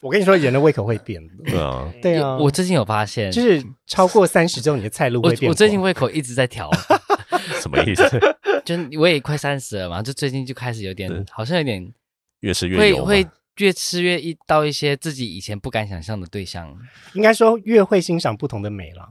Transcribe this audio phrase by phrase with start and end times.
[0.00, 1.34] 我跟你说，人的胃口会变的。
[1.44, 2.36] 对啊，对啊。
[2.36, 5.48] 我最近有发现，就是超过三十之后，你的菜路会变。
[5.48, 6.70] 我最近胃口一直在调，
[7.60, 8.04] 什么意思？
[8.64, 11.92] 就我也快三十了嘛，就最近就开始有点，好像有点
[12.40, 13.26] 越吃越会会
[13.56, 16.72] 越吃越一到一些自己以前不敢想象的对象。
[17.14, 19.08] 应该说，越会欣赏不同的美了。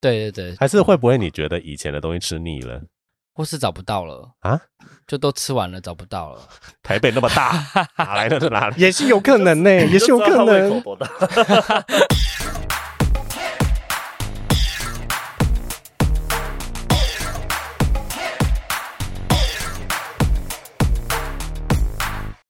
[0.00, 2.82] 对对对，还是会不会你觉得以前的东西吃腻了？
[3.38, 4.60] 或是找不到了啊？
[5.06, 6.40] 就都吃完了，找不到了。
[6.82, 7.54] 台北那么大，
[7.96, 8.74] 哪来的哪里？
[8.82, 10.82] 也是有可能呢、 欸，也是有可能。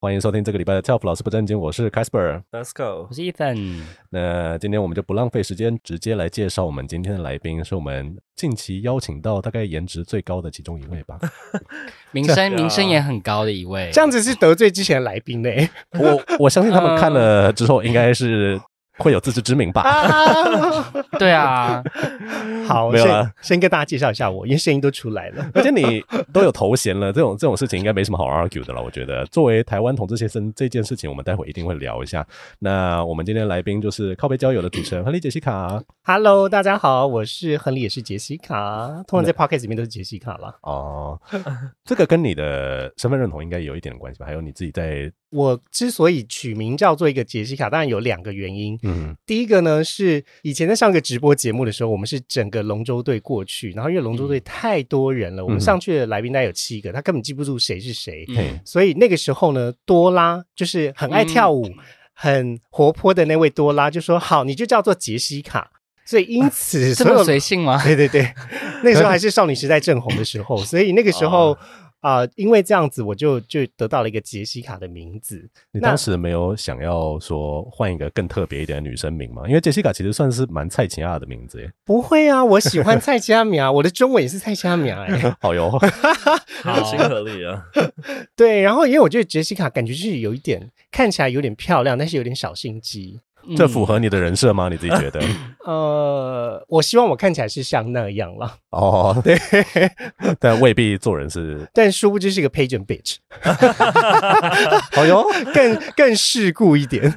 [0.01, 3.81] 欢迎收听这个礼拜的 TELF 老师不正经，我是 Casper，Let's go，我是 Ethan。
[4.09, 11.19] 那今天我们就不浪费时间，直接来介绍我们今天的来宾，是我们近期邀请到大概颜值最高的其中一位吧，
[12.13, 13.89] 名声 名声也很高的一位。
[13.91, 15.69] 这样子是得罪之前的来宾嘞，
[15.99, 18.57] 我我相信他们看了之后应该是。
[18.99, 19.83] 会有自知之明吧？
[21.17, 21.81] 对啊，
[22.67, 23.31] 好，没有了。
[23.41, 28.81] 先跟大家介绍一下我，因为声音都出来了， 而且你都有头衔了，这种这种事情应该没什么好 argue 的了。
[28.81, 32.25] 我觉得，作为台湾同志先生这件事情，我们待会一定会聊一下。
[32.59, 35.81] 那我们今天来宾就是靠背交友的主持人亨利杰西卡。
[36.03, 39.03] Hello，大家好，我是亨利，也是杰西卡。
[39.07, 40.57] 通常在 Podcast 里面都是杰西卡了。
[40.63, 41.19] 哦，
[41.85, 44.25] 这个跟你的身份认同应该有一点关系吧？
[44.25, 45.11] 还有你自己在。
[45.31, 48.77] 我之所以取名叫做一个杰西卡，当然有两个原因。
[48.81, 58.25] 嗯，第一个呢是以前在上个直播节目的时候，我们是整个龙舟队过去，然后因为龙舟队太多人了，嗯、我们上去的来宾大概有七个，他根本记不住谁是谁。
[58.29, 61.75] 嗯，所以那个时候呢，多拉就是很爱跳舞、嗯、
[62.13, 65.69] 很活泼的那位多拉就说：“好，你就叫做杰西卡。”
[66.05, 67.79] 所以因此这么随性吗？
[67.83, 68.33] 对对对，
[68.83, 71.55] 那个时候还是少女时代正红的时候， 所以那个时候。
[72.01, 75.49] 哦啊、呃，因为这样子，我就就得到了一个杰西卡的名字。
[75.71, 79.43] 你当时没有想要说换一个更特别一点的女生名吗？
[79.47, 81.71] 因为杰西卡其实算是蛮蔡琴亚的名字耶。
[81.83, 85.35] 不会啊，我喜欢菜奇亚苗，我的中文也是菜奇亚苗哎。
[85.41, 85.69] 好哟，
[86.63, 87.65] 好亲和力啊。
[88.35, 93.19] 对，然后因为我觉得杰西卡感觉就是有一点看起来有点漂亮，但是有点小心机。
[93.55, 94.69] 这符合你的人设吗？
[94.69, 95.19] 你自己觉得？
[95.65, 98.55] 呃，我希望我看起来是像那样了。
[98.71, 99.37] 哦，对，
[100.39, 101.67] 但未必做人是。
[101.73, 103.17] 但殊不知是个 pageant bitch。
[104.91, 107.13] 好哟， 更更世故一点。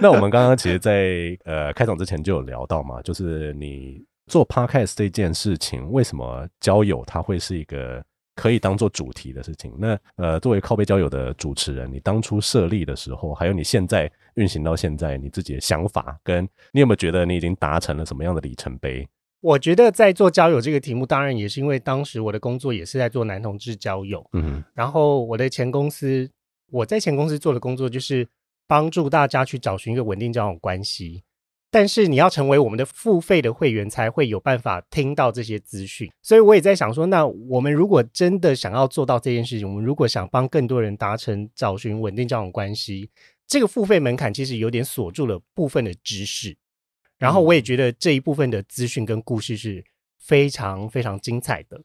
[0.00, 8.02] 那我们刚刚其实在，在呃开场之前就有聊到嘛，就是你做 podcast 这件事情，为什么交友它会是一个？
[8.40, 9.70] 可以当做主题的事情。
[9.76, 19.06] 那呃，作为靠背交友的主持人，你当初设立的时候，还有你现在运行到现在，你自己的想法，跟你有没有觉得你已经达成了什么样的里程碑？
[19.42, 24.26] 我觉得在做交友这个题目，当然也是因为当时我的工作也是在做男同志交友。
[24.32, 26.30] 嗯哼，然后我的前公司，
[26.70, 28.26] 我在前公司做的工作就是
[28.66, 31.22] 帮助大家去找寻一个稳定交往关系。
[31.72, 36.10] 但是你要成为我们的付费的会员，才会有办法听到这些资讯。
[36.20, 43.08] 所以我也在想说，那我们如果真的想要做到这件事情，我们如果想帮更多人达成找寻稳定交往关系，
[43.46, 46.56] 这个付费门槛其实有点锁住了部分的知识。
[47.18, 49.84] 然后我也觉得这一部分的资讯跟故事是
[50.18, 51.80] 非常非常精彩的，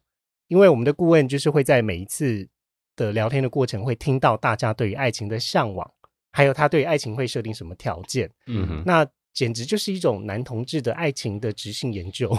[0.48, 2.50] 因为我们的顾问就是会在每一次
[2.96, 5.88] 的聊天的过程，会听到大家对于爱情的向往，
[6.32, 8.32] 还有他对爱情会设定什么条件。
[8.48, 9.08] 嗯哼，那。
[9.36, 12.36] 简直就是一种男同志的爱情的直性研究，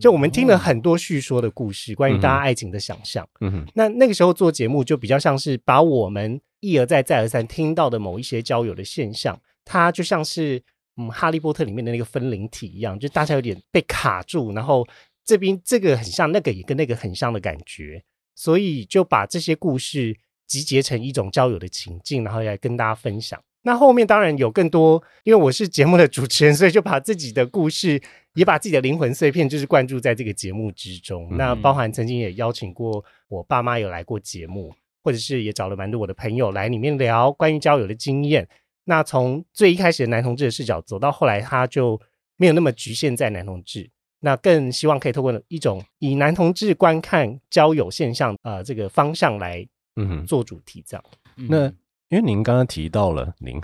[0.00, 3.28] 就我们听了很多叙说的故事，关于大家爱情的想象。
[3.42, 10.60] 嗯哼，那那个时候做节目就比较像是把我们一而再再而三听到的某一些交友的现象，它就像是
[10.96, 14.88] 嗯哈利波特里面的那个分灵体一样，就大家有点被卡住，然后
[15.26, 18.02] 这边这个很像，那个也跟那个很像的感觉，
[18.34, 23.38] 所以就把这些故事集结成一种交友的情境，然后来跟大家分享。
[23.66, 27.98] 那后面当然有更多，因为我是节目的主持人，所以就把自己的故事，
[28.34, 31.26] 也把自己的灵魂碎片，就是灌注在这个节目之中。
[31.30, 34.70] 嗯、那包含曾经也邀请过我爸妈有来过节目，
[35.02, 38.46] 或者是也找了蛮多我的朋友来里面聊关于交友的经验。
[38.84, 41.98] 那从最一开始的男同志的视角走到后来，他就
[42.36, 43.90] 没有那么局限在男同志，
[44.20, 51.04] 那更希望可以透过一种以男同志观看交友现象，呃，这个方向来嗯做主题这样。
[51.38, 51.72] 嗯、那。
[52.14, 53.60] 因为您刚刚提到了您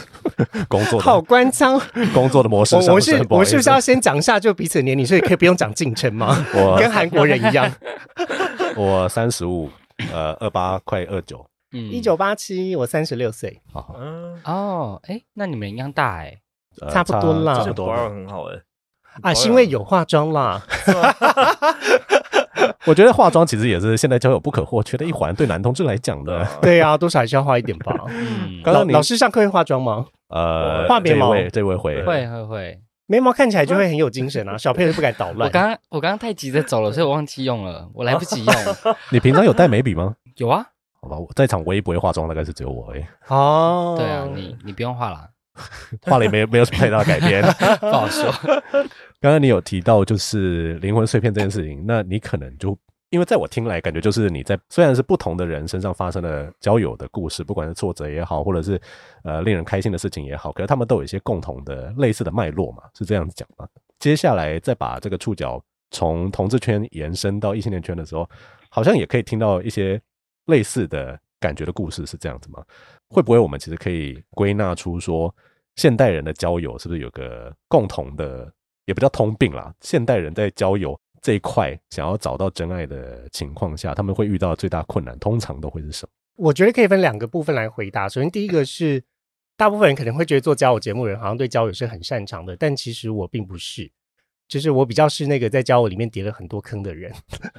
[0.66, 1.78] 工作的好官腔，
[2.14, 6.34] 工作的模式，我是我是不是要先讲一下就彼此的年龄，所以可以不用讲进程吗？
[6.56, 7.70] 我跟韩国人一样，
[8.76, 9.68] 我三十五，
[10.10, 13.94] 呃，二八快二九，嗯，一九八七，我三十六岁，好，
[14.44, 16.38] 哦，哎，那你们一样大哎，
[16.90, 17.94] 差不多啦，差不多。
[17.94, 18.56] 很好哎，
[19.20, 20.62] 啊，是因为有化妆啦。
[22.84, 26.46] 我觉得化妆其实也是现在交友不可或缺的一环，对男同志来讲的。
[26.62, 27.94] 对啊，多少还是要化一点吧。
[28.10, 30.06] 嗯，刚刚老师上课会化妆吗？
[30.28, 34.56] 呃，画眉毛，这位会会会会，眉毛看起来就会很有精神啊。
[34.56, 35.48] 小佩是不敢捣乱。
[35.48, 38.54] 我刚刚我刚刚太急着走了，所以我忘记用了，我来不及用。
[39.10, 40.14] 你平常有带眉笔吗？
[40.36, 40.66] 有啊。
[41.00, 43.04] 好吧，我在场唯一不会化妆，大概是只有我而已。
[43.28, 45.28] 哦，对啊，你你不用化了，
[46.02, 47.42] 画了也没没有什么太大的改变，
[47.80, 48.30] 不好说。
[49.20, 52.76] 刚刚你有提到就是灵魂碎片这件事情，那你可能就
[53.10, 58.80] 因为在我听来，感觉就是你在虽然是不同的人身上发生的交友的故事，不管是挫折也好，或者是
[59.24, 63.66] 呃令人开心的事情也好，可是他们都有一些共同的类似的脉络嘛，是这样子讲吗？
[63.98, 68.28] 接下来再把这个触角从同志圈延伸到异性恋圈的时候，
[68.70, 70.00] 好像也可以听到一些。
[70.46, 72.60] 类似的感觉的故事是这样子吗？
[73.12, 75.34] 会不会我们其实可以归纳出说，
[75.76, 78.50] 现代人的交友是不是有个共同的，
[78.86, 79.72] 也不叫通病啦？
[79.80, 86.10] 现代人在交友这一块，想要找到真爱的情况下，他们会遇到最大困难，通常都会是什么？
[86.36, 88.08] 我觉得可以分两个部分来回答。
[88.08, 89.04] 首先，第一个是
[89.56, 93.92] 大部分人可能会觉得做交友节目人好像对交友是很擅长的，但其实我并不是。
[94.52, 97.10] 就是我比较是那个在交友里面跌了很多坑的人，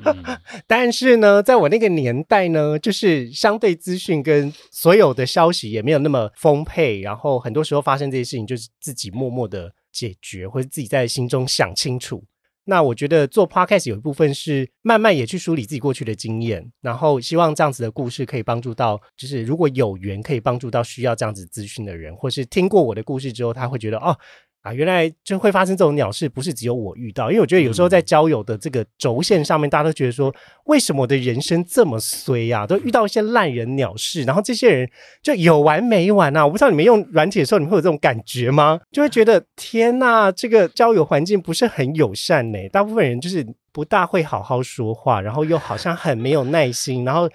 [0.06, 0.24] 嗯、
[0.68, 12.24] 但是呢，在我那个年代呢，就是相对资讯跟所有的消息也没有那么丰沛，然后很多时候发生这些事情，就是自己默默的解决，或者自己在心中想清楚。
[12.66, 24.16] 那我觉得做 podcast 有一部分是慢慢也去梳理自己过去的经验，然后希望这样子的故事可以帮助到，就是如果有缘可以帮助到需要这样子资讯的人，或是听过我的故事之后，他会觉得哦。
[24.64, 27.30] 啊，原来就会发生这种鸟事，不是只有我遇到。
[27.30, 30.34] 因为我觉得有时候在交友的这个轴线上面，大家都觉得说，
[30.68, 32.66] 为什么我的人生这么衰呀？
[32.66, 34.90] 都遇到一些烂人鸟事，然后这些人
[35.22, 36.46] 就有完没完啊？
[36.46, 38.80] 我不知道你们用软体的时候，你们会有这种感觉吗？
[38.90, 42.58] 就会觉得天呐，这个交友环境不是很友善呢。
[42.72, 47.28] 大部分人就是不大会好好说话，然后又好像很没有耐心，然后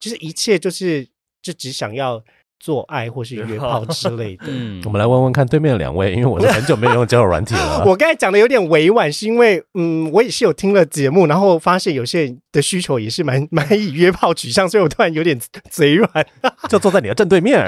[0.00, 1.06] 就是一切就是
[1.40, 2.20] 就只想要。
[2.62, 7.82] 做爱或是约炮 之类的，嗯，我们来问问看对面两位，因为我是很久没有用交友软体了。
[7.84, 15.36] 我刚才讲的有点委婉，是因为嗯，我也是有听了节目，然后发现有些人的需求也是蛮蛮以约炮取向，所以我突然有点
[15.68, 16.08] 嘴软，
[16.70, 17.66] 就坐在你的正对面。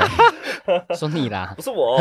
[0.98, 1.98] 说你啦，不是我，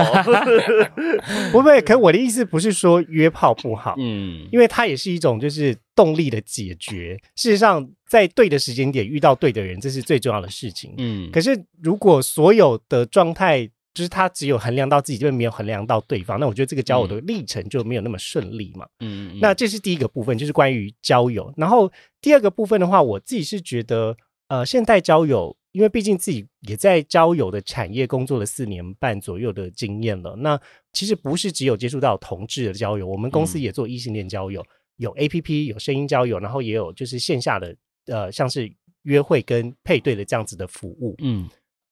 [1.52, 1.82] 不会。
[1.82, 7.20] 可我的意思不是说约炮不好，嗯，因为它也是一种就是动力的解决。
[7.36, 10.94] 事实上，在对的时间点遇到对的人，这是最重要的事情。
[10.98, 18.86] 嗯，可是如果所有的状态就是他只有衡量到自己，就没有衡量到对方，那我觉得这个交友的历程就没有那么顺利嘛。
[19.02, 21.54] 嗯，嗯，那这是第一个部分，就是关于交友。
[21.58, 21.92] 然后
[22.22, 24.16] 第二个部分的话，我自己是觉得，
[24.48, 25.56] 呃，现代交友。
[25.74, 30.60] 因为毕竟自己也在交友的产业工作了四年半左右的经验了，那
[30.94, 34.64] 其实不是只有接触到同志的交友，我们公司也做异性恋交友，
[34.98, 37.76] 有 APP 有声音交友，然后也有就是线下的
[38.06, 38.72] 呃像是
[39.02, 41.16] 约会跟配对的这样子的服务。
[41.24, 41.50] 嗯，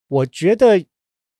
[0.08, 0.86] 我觉得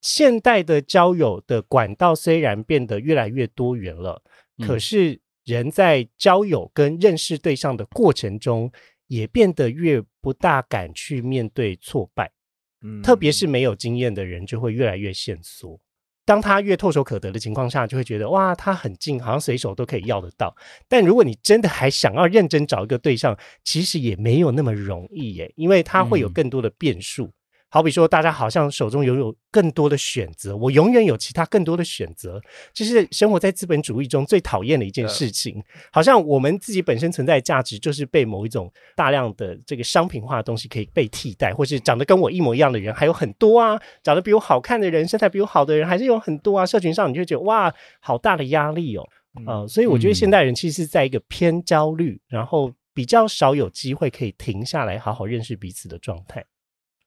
[0.00, 4.20] 现代的交友的管道虽然变得越来越多元了，
[4.58, 8.72] 可是人在交友跟认识对象的过程中，
[9.12, 12.32] 也变得越不大敢去面对挫败，
[12.80, 15.78] 嗯，特别是没有经验的人就会越来越限缩。
[16.24, 20.56] 当他越唾手可得的情况下，就会觉得哇，他很近，好像随手都可以要得到。
[20.88, 27.26] 但如果你真的还想要认真找一个对象，其实也没有那么容易耶，因为他会有更多的变数。
[27.26, 27.32] 嗯
[27.74, 32.38] 好比说，大家好像手中拥有更多的选择，我永远有其他更多的选择，
[32.74, 35.64] 这是生活在资本主义中最讨厌的一件事情。
[35.90, 46.66] 好像我们自己本身存在的价值，就是被某一种大量的这个商品化的东西可以被替代，或是长得跟我一模一样的人还有很多啊，长得比我好看的人，身材比我好的人还是有很多啊。
[46.66, 49.08] 社群上你就觉得哇，好大的压力哦，
[49.46, 56.44] 呃，所以我觉得现代人其实是在一个偏焦虑，然后比较少有机会可以停下来好好认识彼此的状态。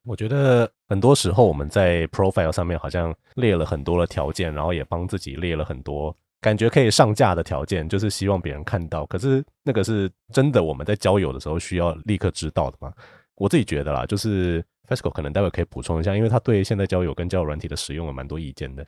[0.06, 9.04] 我觉得很多时候我们在 profile 上面好像列了很多的条件，然后也帮自己列了很多感觉可以上架的条件，就是希望别人看到。
[9.06, 12.92] 可是那个是真的我们在交友的时候需要立刻知道的吗？
[13.34, 18.86] 我自己觉得啦，就是 Fesco 可能待会可以补充一下，因为他对现在交友跟交友软体的使用有蛮多意见的。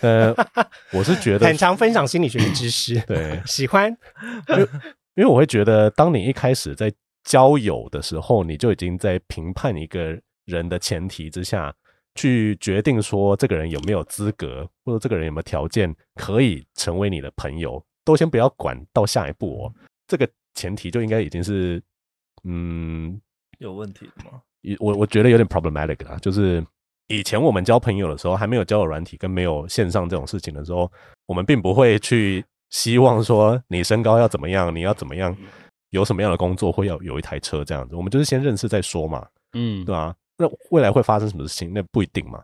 [0.00, 0.34] 呃，
[0.92, 3.90] 我是觉得很常分享心理学的知识，对，喜欢，
[4.48, 4.62] 因为
[5.16, 6.92] 因为我会觉得，当你一开始在
[7.24, 11.72] 交友的时候，你就已经在评判一个人的前提之下，
[12.14, 19.74] 去决定说这个人有没有资格，或者这个人有没有条件可以成为你的朋友，都先不要管到下一步哦。
[20.08, 21.80] 这个前提就应该已经是，
[22.44, 23.20] 嗯，
[23.58, 24.40] 有问题的吗？
[24.78, 26.16] 我我觉得有点 problematic 啊。
[26.18, 26.64] 就是
[27.06, 30.90] 以前我们交朋友的时候，还没有交友软体跟没有线上这种事情的时候，
[31.26, 35.36] 我们并不会去希望说你身高要怎么样，你要怎么样。
[35.90, 42.42] 有什么样的工作会要有一台车这样子，我们就是先认识再说嘛，嗯，对啊，那未来会发生什么事情，那不一定嘛。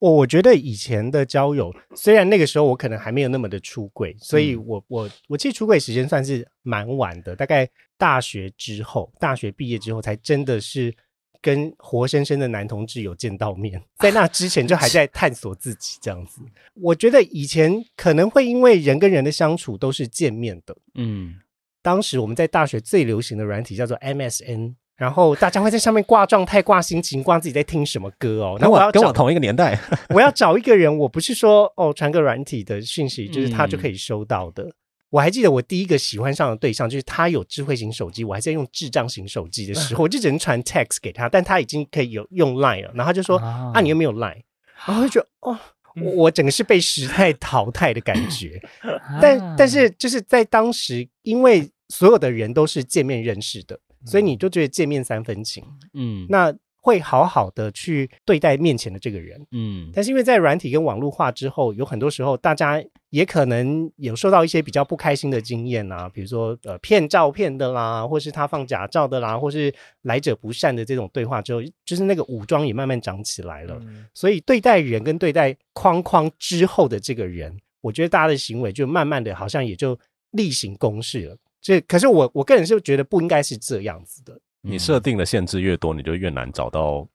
[0.00, 10.94] 我我觉得以前的交友，虽然那个时候我可能还没有那么的出轨，所以我我我其实出轨时间算是蛮晚的，大概大学之后，大学毕业之后才真的是
[11.40, 16.42] 跟活生生的男同志有见到面， 在那之前就还在探索自己这样子。
[16.74, 21.36] 我觉得以前可能会因为人跟人的相处都是见面的，嗯，
[21.84, 24.74] 当时我们在大学最流行的软体叫做 MSN。
[24.96, 28.56] 然后大家会在上面挂状态、挂心情、挂自己在听什么歌哦。
[28.60, 29.76] 那我要跟我同一个年代，
[30.14, 34.62] 我要找一个人，我不是说哦传个软体的讯息，就是他就可以收到的。
[34.62, 34.72] 嗯、
[35.10, 42.92] 我还记得我第一个喜欢上的对象，就是他有智慧型手机，我还在用智障型手机的时候， 我就只能传 text 给他，但他已经可以有用 line 了。
[42.94, 44.42] 然后他就说啊，啊，你有没有 line？
[44.86, 45.58] 然后就觉得哦，
[46.00, 48.62] 我我整个是被时代淘汰的感觉。
[49.20, 53.78] 但但是就是在当时，因为所有的人都是见面认识的。
[54.06, 55.64] 所以你就觉得见面三分情，
[55.94, 73.78] 嗯，那会好好的去对待面前的这个人，嗯，但是因为在软体跟网络化之后，有很多时候大家也可能有受到一些比较不开心的经验啊，比如说呃骗照片的啦，或是他放假照的啦，或是来者不善的这种对话之后，就是那个武装也慢慢长起来了。
[73.86, 79.98] 嗯，所以对待人跟对待框框之后的这个人，我觉得大家的行为就慢慢的好像也就
[80.32, 81.38] 例行公事了。
[81.64, 84.38] 这可是我我个人是觉得不应该是这样子的。
[84.60, 87.08] 你设定的限制越多，你就越难找到。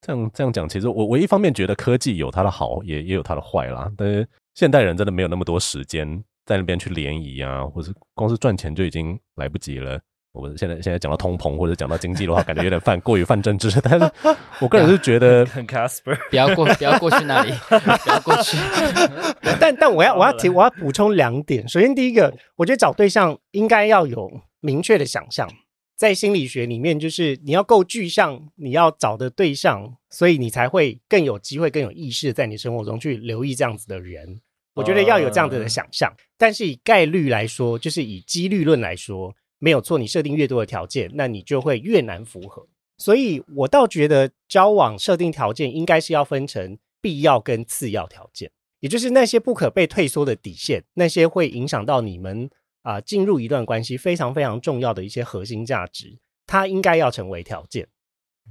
[0.00, 3.90] 这样这样讲，其实我我一方面觉得科技有它的好，也也有它的坏啦。
[3.96, 6.06] 但是现代人真的没有那么多时间
[6.46, 10.00] 在那边去联谊啊，或是光是赚钱就已经来不及了。
[10.34, 13.70] 我们现在现在讲到通膨或者讲到经济的话，感觉有点泛过于泛政治。
[13.80, 14.12] 但是
[14.60, 18.56] 我个人是觉得 很 Casper，不要过不要过去那里， 不要过去。
[19.60, 21.66] 但但我要我要提我要补充两点。
[21.68, 25.48] 首先第一个，我觉得找对象应该要有明确的想象，
[25.96, 34.40] 在心理学里面，就是你要够具象，你要找的对象，所以你才会更有机会、更有意识的在你生活中去留意这样子的人。
[34.74, 39.32] 我觉得要有这样子的想象，但是以概率来说，就是以几率论来说。
[39.64, 42.68] 没有错，你设定越多的条件，那你就会越难符合。
[42.98, 52.50] 所以我倒觉得交往设定条件应该是要分成必要跟次要条件，也就是那些不可被退缩的底线，那些会影响到你们
[52.82, 57.88] 啊、呃、进入一段关系非常非常重要的一些核心价值，它应该要成为条件。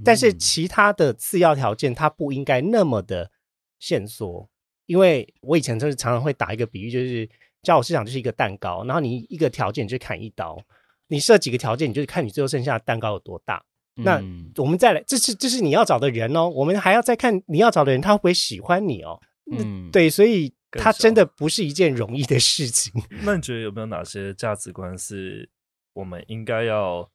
[0.03, 3.29] 但是其他的次要条件，它不应该那么的
[3.77, 4.49] 限缩，
[4.87, 7.29] 因为我以前就是常常会打一个比喻，就是
[7.61, 10.59] 交往市场就是一个蛋糕，然后你一个条件就砍一刀。
[11.07, 13.63] 你设几个条件，你就看你最后剩下的蛋糕有多大。
[13.97, 16.49] 嗯、那我们再来，这是这是你要找的人哦。
[16.49, 19.19] 我们还要再看你要找的人，他会不会喜欢你哦？
[19.51, 22.91] 嗯，对，所以他真的不是一件容易的事情。
[23.23, 25.47] 那你觉得有没有哪些价值观是
[25.93, 27.07] 我们应该要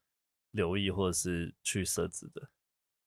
[0.52, 2.42] 留意或者是去设置的？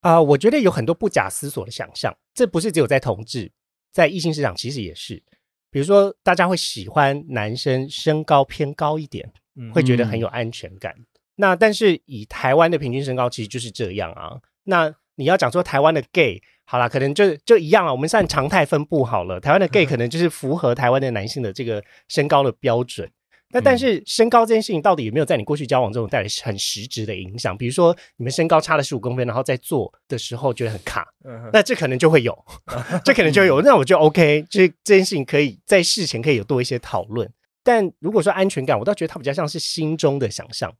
[0.02, 3.52] 啊、呃，我觉得有很多不假思索的想象，这不是只有在同志，
[3.94, 5.24] 在异性市场其实也是。
[5.70, 9.32] 比如说，大家会喜欢男生身高偏高一点。
[9.74, 10.94] 会觉得很有安全感。
[10.98, 11.06] 嗯、
[11.36, 14.38] 那但是以台湾的平均身高其实就是这样啊。
[14.64, 17.92] 那你要讲说台湾的 gay 好啦，可能就就一样啊。
[17.92, 23.10] 我们算常态分布好了，台湾的 gay 可能就是符合台湾的男性的这个身高的标准。
[23.54, 27.58] 那但是身高这件事情到底有没有在你过去交往中带来很实质的影响？
[27.58, 31.06] 比如说你们身高差了十五公分，然后在做的时候觉得很卡，
[31.52, 32.46] 那这可能就会有，
[33.04, 33.62] 这可能就有。
[33.62, 37.30] 那我就 OK，就是这件事情可以在事前可以有多一些讨论。
[37.64, 40.72] 但如果说安全感，我倒觉得它比较像是心中的想象，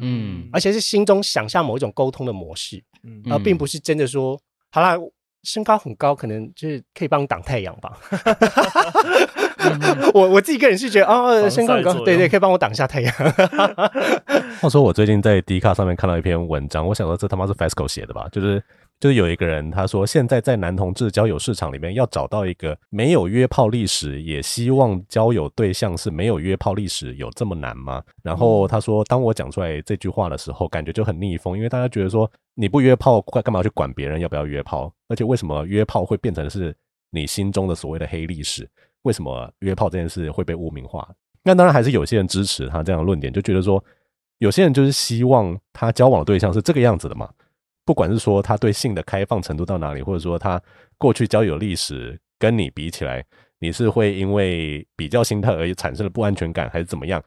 [0.00, 4.96] 嗯，而且是心中想象某一种沟通的模式，嗯，而并不是真的说，好啦，
[5.42, 7.98] 身高很高，可能就是可以帮你挡太阳吧。
[10.14, 13.12] 我我自己个人是觉得，哦，身高很高，对对，可以帮我挡一下太阳。
[14.60, 18.28] 话说，我最近在 D 卡上面看到一篇文章，我想说这他妈是 FESCO 写的吧？
[18.30, 18.62] 就是。
[19.00, 28.02] 就是有一个人，他说现在在男同志交友市场里面，要找到一个没有约炮历史，也希望交友对象是没有约炮历史，有这么难吗？
[28.22, 34.92] 然后他说，当我讲出来这句话的时候，感觉就很逆风，因为大家觉得说你不约炮，干嘛去管别人要不要约炮？
[35.08, 36.76] 而且为什么约炮会变成是
[37.10, 38.68] 你心中的所谓的黑历史？
[39.02, 41.08] 为什么约炮这件事会被污名化？
[41.42, 43.82] 那当然还是有些人支持他这样的论点，就觉得说
[44.40, 47.26] 有些人就是希望他交往的对象是这个样子的嘛。
[47.90, 50.62] 不管是说他对性的开放程度到哪里，或者说他
[50.96, 53.24] 过去交友历史跟你比起来，
[53.58, 57.20] 你是会因为比较心态而产生了不安全感，还是怎么样？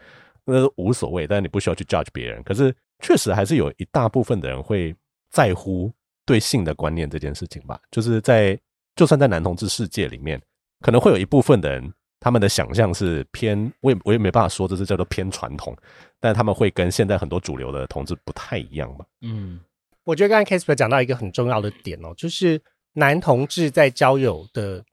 [0.46, 2.41] 那无所谓，但是你不需要去 judge 别人。
[2.43, 4.96] 可是确实还是有一大部分的人会
[5.32, 5.91] 在乎
[6.25, 7.77] 对性的观念这件事情吧。
[7.91, 8.58] 就是在
[8.96, 10.41] 就算在男同志世界里面，
[10.79, 15.75] 可能会有一部分的人，他们的想象是偏，我也我也没办法说这是叫做偏传统，
[16.22, 19.05] 但他们会跟现在很多主流的同志不太一样吧。
[19.24, 19.60] 嗯。
[20.04, 22.62] 我觉得刚才 Casper 讲到一个很重要的点哦，就是
[22.94, 24.84] 男同志在交友的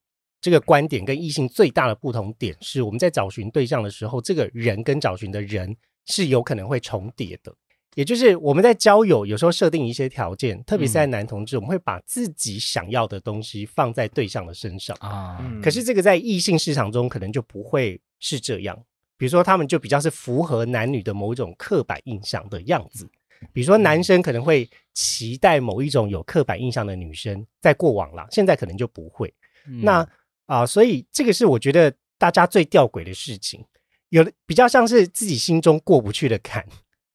[0.41, 5.77] 这个观点跟异性最大的不同点是，我们在找寻对象的时候，这个人跟找寻的人
[6.07, 7.55] 是有可能会重叠的。
[7.97, 15.45] 也就是我们在交友有时候设定一些条件，特别是在男同志，我们会把自己想要的东西放在对象的身上啊。
[15.61, 18.81] 可是这个在异性市场中可能就不会是这样。
[19.19, 23.11] 比如说，他们就比较是符合男女的某一种刻板印象的样子。
[23.53, 29.33] 比如说，男生可能会期待某一种有刻板印象的女生，在过往啦，现在可能就不会。
[29.83, 30.01] 那
[30.47, 33.65] 啊、呃，所以这个是我觉得大家最吊诡的事情，
[34.09, 36.65] 有的比较像是自己心中过不去的坎。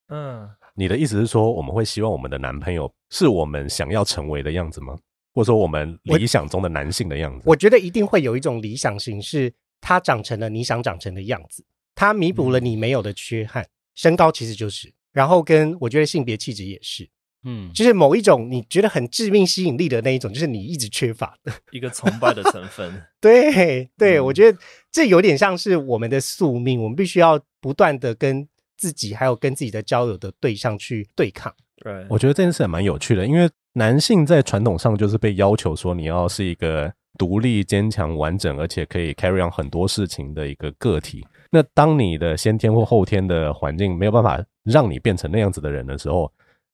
[0.09, 4.97] 嗯，你的意思是说，我们会希望我们的男朋友是我们想要成为的样子吗？
[5.33, 7.43] 或者说，我们理想中的男性的样子？
[7.45, 11.65] 我，我觉得一定会有一种理想型，是他长成了你想长成的样子。
[11.93, 17.07] 他弥补了你没有的缺憾，嗯、身高其实就是，然后跟我觉得性别气质也是，
[17.45, 23.01] 嗯，就是某一种你觉得很致命吸引力的那一种，就是你一直缺乏的一个崇拜的成分。
[23.21, 24.57] 对对，嗯、我觉得
[24.91, 28.45] 这有点像是我们的宿命，我们必须要不断的跟
[28.77, 31.53] 自己还有跟自己的交友的对象去对抗。
[31.77, 41.25] 对，我觉得这件事也蛮有趣的，因为男性在传统上就是被要求说你要是一个独立、坚强、完整，而且可以 carry on 很多事情的一个个体。
[41.51, 46.31] 那当你的先天或后天的环境没有办法让你变成那样子的人的时候，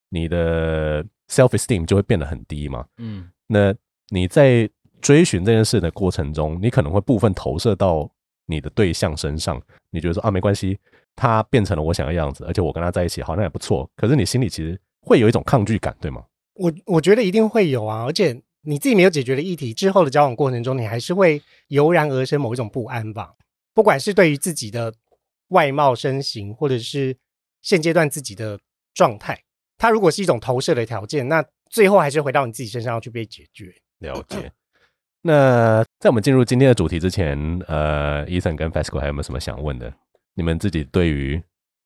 [0.10, 2.86] 你的 self esteem 就会变得很低嘛。
[2.98, 3.74] 嗯，那
[4.10, 4.69] 你在
[5.01, 8.10] 追寻这件事的过程中，你可能会部分投射到
[8.45, 10.77] 你的对象身上，你觉得说啊，没关系，
[11.15, 13.89] 他变成了我想要样子，而且我跟他在一起好像也不错。
[13.95, 16.24] 可是你心里其实会有一种抗拒感，对吗？
[16.55, 23.33] 我我觉得一定会有啊，而且你自己没有解决的议题之后的交往过程中，你还是会油然而生某一种不安吧。
[23.74, 24.93] 不管是对于自己的
[25.48, 27.15] 外貌身形，或者是
[27.62, 28.60] 现阶段自己的
[28.94, 29.39] 状态，
[29.77, 33.74] 它如果是一种投射的条件，那最后还是回到你自己身上要去被解决。
[34.00, 34.51] 了解。
[35.22, 37.38] 那在我们进入今天的主题之前，
[37.68, 39.94] 呃，Ethan 跟 Fasco 还有没有什么想问的？
[40.34, 41.39] 你们自己对于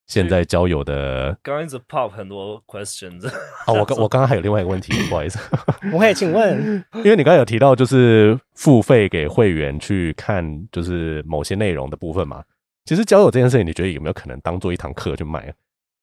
[0.06, 3.28] 现在交友的，刚刚一直 pop 很多 questions。
[3.66, 5.38] 哦，我刚我刚刚还有另外一个问题，不好意思。
[5.92, 12.42] 我可以请问，因为你刚刚有提到就是付费给会员去看就是某些内容的部分嘛，
[12.86, 15.52] 其实交友这件事情，你觉得有没有可能当做一堂课去卖啊？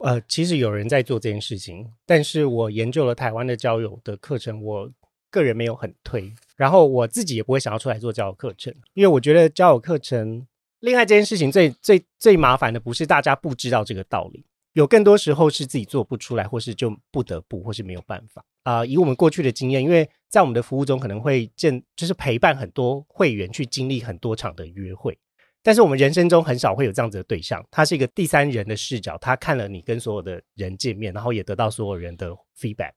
[0.04, 4.92] 呃，其实有人在做这件事情，但是我研究了台湾的交友的课程，我
[5.32, 10.46] 个人没有很推，然后我自己也不会想要出来做交友课程，因为我觉得交友课程。
[10.82, 25.18] 另外这件事情最最最麻烦的不是大家不知道这个道理，有更多时候是自己做不出来，或是就不得不，或是没有办法啊、以我们过去的经验，因为在我们的服务中可能会见，就是陪伴很多会员去经历很多场的约会，
[25.64, 32.92] 但是我们人生中很少会有这样子的对象，他是一个第三人的视角，他看了你跟所有的人见面，然后也得到所有人的 feedback，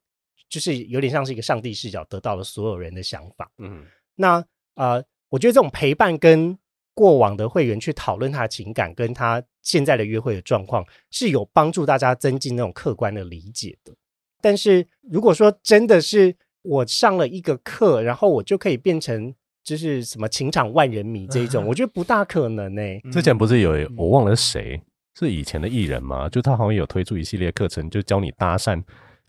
[0.48, 3.48] 就是有点像是一个上帝视角得到了所有人的想法。
[3.58, 6.58] 嗯，那呃，我觉得这种陪伴跟
[6.92, 13.94] 过往的会员去讨论他的情感，跟他现在的约会的状况，是有帮助大家增进那种客观的理解的。
[14.40, 19.34] 但是如果说真的是我上了一个课，然后我就可以变成
[19.66, 23.02] 就是什么情场万人迷这一种，我觉得不大可能呢、欸。
[23.12, 24.80] 之前不是有我忘了是谁，
[25.18, 26.28] 是以前的艺人吗？
[26.28, 28.80] 就他好像有推出一系列课程，就教你搭讪。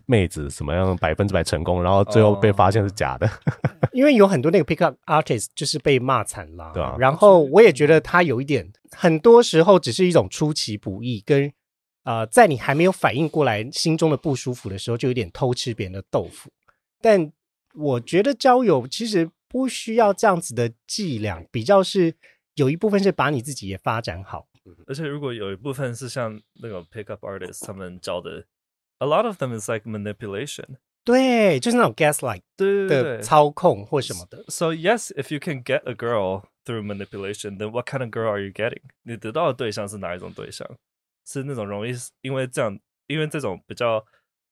[0.10, 3.30] 妹子什么样百分之百成功，然后最后被发现是假的，
[3.92, 6.96] 因为有很多那个 pick up artist 就是被骂惨了，对啊。
[6.98, 11.52] 然后我也觉得他有一点，很多时候只是一种出其不意，跟
[12.06, 16.50] 呃，在你还没有反应过来心中的不舒服的时候，就有点偷吃别人的豆腐。
[17.02, 17.30] 但
[17.76, 22.16] 我觉得交友其实不需要这样子的伎俩，比较是
[22.56, 24.48] 有一部分是把你自己也发展好，
[24.86, 28.46] 而且如果有一部分是像那个 pick up artist 他们教的。
[29.00, 30.78] A lot of them is like manipulation.
[31.04, 34.44] 对，就是那种 gaslight 的操控或什么的。
[34.48, 38.44] So yes, if you can get a girl through manipulation, then what kind of girl are
[38.44, 38.82] you getting?
[39.04, 40.68] 你得到的对象是哪一种对象？
[41.28, 44.04] 是那种容易因为这样，因为这种比较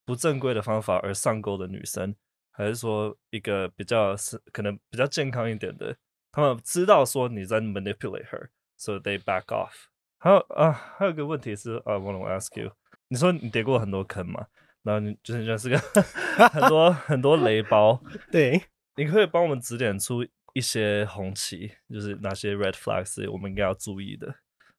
[0.06, 2.16] 不正规的方法而上钩的女生，
[2.56, 5.96] 还是说一个比较是可能比较健康一点的？
[6.32, 9.72] 他们知道说你在 manipulate her, so they back off.
[10.18, 12.72] 还有啊，还有个问题是，I want to ask you.
[13.10, 14.48] 你说你跌过很多坑嘛？
[14.84, 15.78] 然后你就是就是个
[16.50, 18.02] 很多很多雷包。
[18.32, 18.62] 对，
[18.96, 24.34] 你可以帮我们指点出一些红旗，就是哪些 red flags 我们应该要注意的。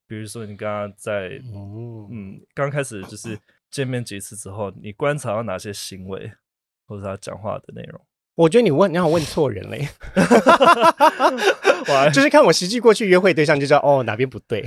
[0.06, 3.38] 比如说你刚刚在嗯刚开始就是
[3.70, 6.32] 见面几次之后，你观察到哪些行为
[6.86, 8.00] 或者他讲话的内容？
[8.34, 9.88] 我觉得你问，你好问错人嘞。
[12.12, 14.62] 就是看我实际过去约会对象就知道哦，哪边不对。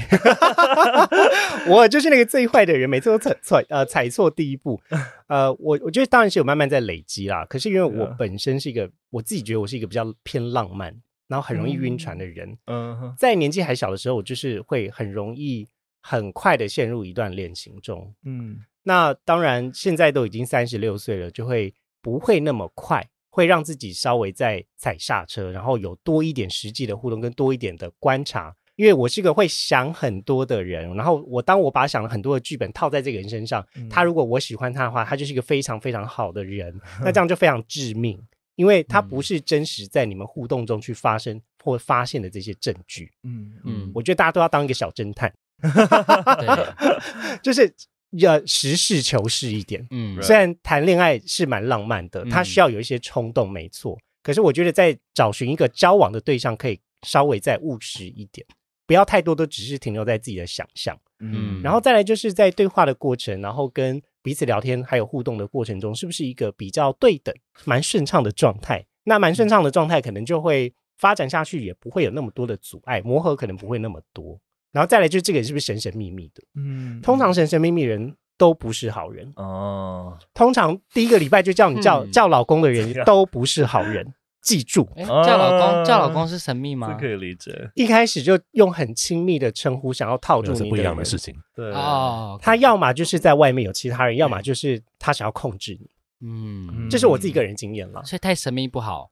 [1.69, 4.82] 我就是那个最坏的人，每次都踩错呃踩错第一步。
[5.27, 7.45] 呃，我我觉得当然是有慢慢在累积啦。
[7.45, 10.91] 可是因为我本身是一个，我自己觉得我是一个比较偏浪漫，
[11.27, 12.58] 然后很容易晕船的人。
[12.65, 15.67] 嗯，在年纪还小的时候，我就是会很容易
[16.01, 18.15] 很快的陷入一段恋情中。
[18.25, 21.71] 嗯，那当然现在都已经三十六岁了，就会
[22.10, 23.08] 不会那么快。
[23.32, 30.93] 会让自己稍微再踩刹车，然后有多一点实际的互动跟多一点的观察，因为我是个会想很多的人。
[30.95, 36.76] 然后我当我把想了很多的剧本套在这个人身上，嗯、他如果我喜欢他的话，他就是一个非常非常好的人。
[37.00, 38.19] 嗯、那这样就非常致命，
[38.56, 43.10] 因为他不是真实在你们互动中去发生或发现的这些证据。
[43.24, 45.32] 嗯嗯，我觉得大家都要当一个小侦探
[47.43, 47.74] 就是。
[48.12, 53.98] 要实事求是一点，嗯，虽然谈恋爱是蛮浪漫的，他需要有一些冲动，没错。
[54.24, 58.45] 可是我觉得在找寻一个交往的对象，可以稍微再务实一点，
[58.86, 61.62] 不要太多都只是停留在自己的想象，嗯。
[61.63, 67.34] 然后再来就是在对话的过程，然后跟彼此聊天还有互动的过程中，是不是一个比较对等、
[67.65, 68.86] 蛮顺畅的状态？
[69.04, 74.39] 那蛮顺畅的状态，可能就会发展下去，也不会有那么多的阻碍，磨合可能不会那么多。
[74.71, 76.43] 然后再来就是这个人是不是神神秘秘的？
[76.55, 80.17] 嗯，通常神神秘秘人都不是好人哦。
[80.34, 84.88] 通常第一个礼拜就叫你叫、嗯、叫老公的人都不是好人，记住。
[84.95, 86.93] 叫老公叫老公是神秘吗？
[86.93, 87.71] 这可以理解。
[87.73, 91.36] 一开始就用很亲密的称呼，想要套住你不一样的事情。
[91.55, 95.89] 对哦，他要么就是在外面有其他人，要么就是他想要控制你。
[96.21, 98.03] 嗯，这是我自己个人经验了。
[98.03, 99.10] 所以太神秘不好，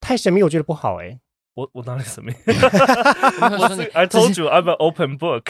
[0.00, 1.20] 太神秘我觉得不好哎、欸。
[1.56, 5.44] 我我哪里神秘？I told you I'm an open book。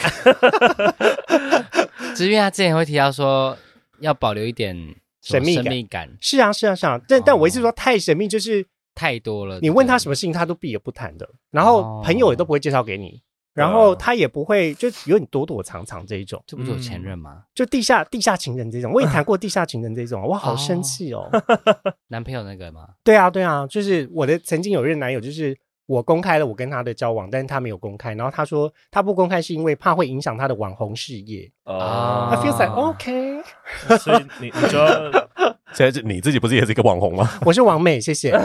[2.15, 3.57] 只是因为他之前会提到说
[3.99, 4.73] 要保留一点
[5.21, 6.09] 神秘神秘感。
[6.21, 8.65] 是啊是啊是啊，但但我意思说太神秘就是
[8.95, 9.59] 太多了。
[9.59, 11.27] 你问他什么事情，他都避而不谈的。
[11.51, 13.21] 然后朋友也都不会介绍给你，
[13.53, 16.41] 然后他也不会就有你躲躲藏藏这一种。
[16.47, 17.43] 这不是我前任吗？
[17.53, 21.29] 就地下地下情人这种，我也谈过地下情人这种，我，好生气哦。
[22.07, 22.87] 男朋友那个吗？
[23.03, 25.57] 对啊对啊，就是我的曾经有任男友，就是。
[25.87, 28.13] 我公开了我跟他的交往，但是他没有公开。
[28.13, 31.49] 然后他说他不公开是因为怕会影响他的网红事业。
[31.63, 33.41] 啊、uh, I feel like OK。
[33.97, 35.11] 所以你你就要
[35.73, 37.27] 现在你自己不是也是一个网红吗？
[37.45, 38.31] 我是王美，谢谢。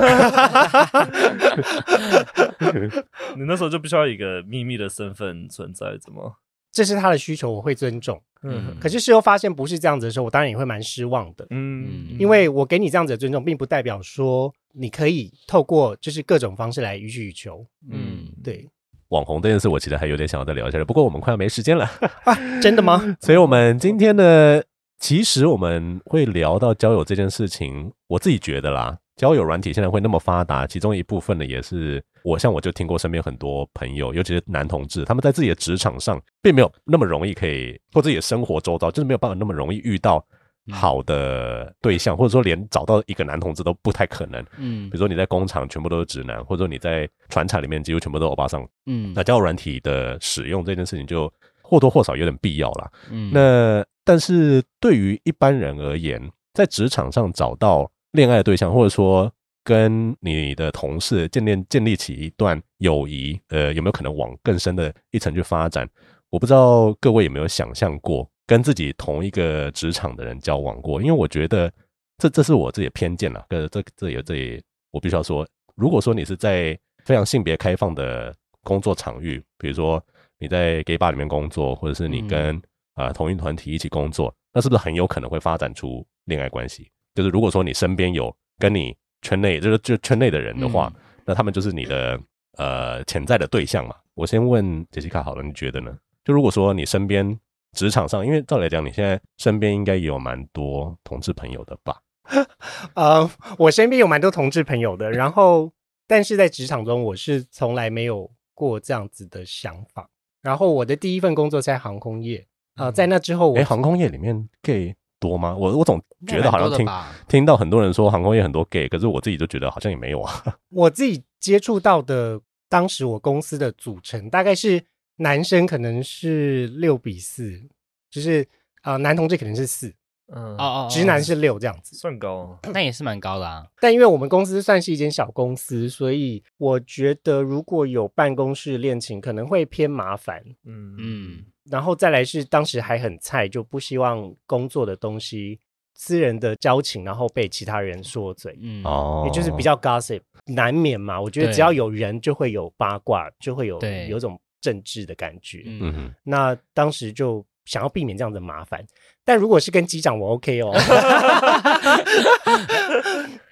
[3.36, 6.36] 你那时候就不需要一个秘密的身份存在，怎么？
[6.70, 8.20] 这是他的需求，我会尊重。
[8.44, 11.46] 嗯，可是事后发现不是这样子的时候，我当然也会蛮失望的。
[11.50, 17.64] 嗯，因为我给你这样子的尊重，并不代表说你可以透过就是各种方式来予取予求。
[17.90, 18.68] 嗯，对。
[19.08, 21.84] 网红这件事，我其实还有点想要再聊一下的，不过我们快要没时间了。
[22.24, 23.16] 啊，真的吗？
[23.20, 24.64] 所以我们今天的
[24.98, 28.98] 其实我们会聊到交友这件事情，我自己觉得啦。
[29.14, 40.24] 交友软体现在会那么发达，其中一部分呢，也是我像我就听过身边很多朋友，尤其是男同志，他们在自己的职场上并没有那么容易可以，或者自己的生活周遭就是没有办法那么容易遇到
[40.70, 44.44] 好的对象，或者说连找到一个男同志都不太可能。
[44.58, 48.66] 嗯，比如说你在工厂全部都是直男，或者说你在船厂里面几乎全部都是欧巴桑。
[48.86, 52.90] 嗯，那交友软体的使用这件事情就或多或少有点必要啦。
[53.10, 57.90] 嗯，那但是对于一般人而言，在职场上找到。
[58.12, 59.32] 恋爱的对象，或者说
[59.64, 65.88] 跟你的同事建立建立起一段友谊，呃，有没有可能往更深的一层去发展？
[66.28, 71.00] 我不知道各位有没有想象过跟自己同一个职场的人交往过？
[71.00, 71.72] 因为我觉得
[72.18, 73.44] 这这是我自己的偏见了。
[73.48, 80.02] 这这这也这也我必须要说，如果说你是在非常性别开放的工作场域，比如说
[80.38, 82.56] 你在 gay bar 里面工作，或者是你跟
[82.94, 86.90] 啊、嗯呃、同一团体一起工作，那是不是很有可能会发展出恋爱关系？
[87.14, 92.20] 就是如果说你身边有跟你圈内就是就圈内的人的话，嗯、那他们就是你的
[92.58, 93.96] 呃潜在的对象嘛。
[94.14, 95.96] 我先问杰西卡好了，你觉得呢？
[96.24, 97.38] 就如果说你身边
[97.72, 102.00] 职场上，因为照理来讲，你现在身边应该也有蛮多同志朋友的吧？
[102.94, 105.72] 呃，我身边有蛮多同志朋友的，然后
[106.06, 110.08] 但是在职场中，我是从来没有过这样子的想法。
[110.40, 114.94] 然后我的第一份工作在航空业啊、呃，在那之后我，我、欸、航空业里面 gay。
[115.22, 115.54] 多吗？
[115.56, 116.84] 我我总觉得好像听
[117.28, 120.42] 听到很多人说航空业很多 gay，可是我自己就觉得好像也没有啊。
[120.70, 124.84] 我自己接触到的，当时我公司的组成大概是
[125.16, 127.62] 男生可能是六比四，
[128.10, 128.42] 就是
[128.82, 129.94] 啊、呃，男同志可能是四，
[130.34, 133.66] 嗯，哦哦，直男是六这样子，算高，那也是蛮高的啊。
[133.80, 140.42] 但因为我们公司算是一间小公司，所以我觉得如果有办公室恋情，可能会偏麻烦。
[140.64, 141.44] 嗯嗯。
[141.70, 145.60] 然后再来是当时还很菜，就不希望工作的东西
[145.94, 151.20] 私人的交情，然后被其他人说嘴，嗯，哦，也就是比较 gossip，难免嘛。
[151.20, 155.62] 我觉得只要有人，就会有八卦，就会有有种政治的感觉。
[155.66, 158.82] 嗯哼，那当时就想要避免这样的麻烦。
[159.24, 160.72] 但如果是跟机长，我 OK 哦。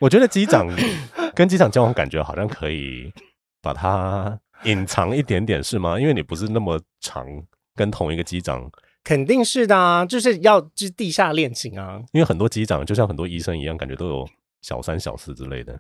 [0.00, 0.66] 我觉得机长
[1.34, 3.12] 跟机长交往，感觉好像可以
[3.60, 6.00] 把它隐藏一点点，是吗？
[6.00, 7.26] 因为你不是那么长
[7.74, 8.70] 跟同一个机长。
[9.02, 12.00] 肯定是的啊，就是要就是地下恋情啊。
[12.12, 14.28] 因为很多机长就像很多医生一样，感觉都有
[14.62, 15.78] 小三小四之类的。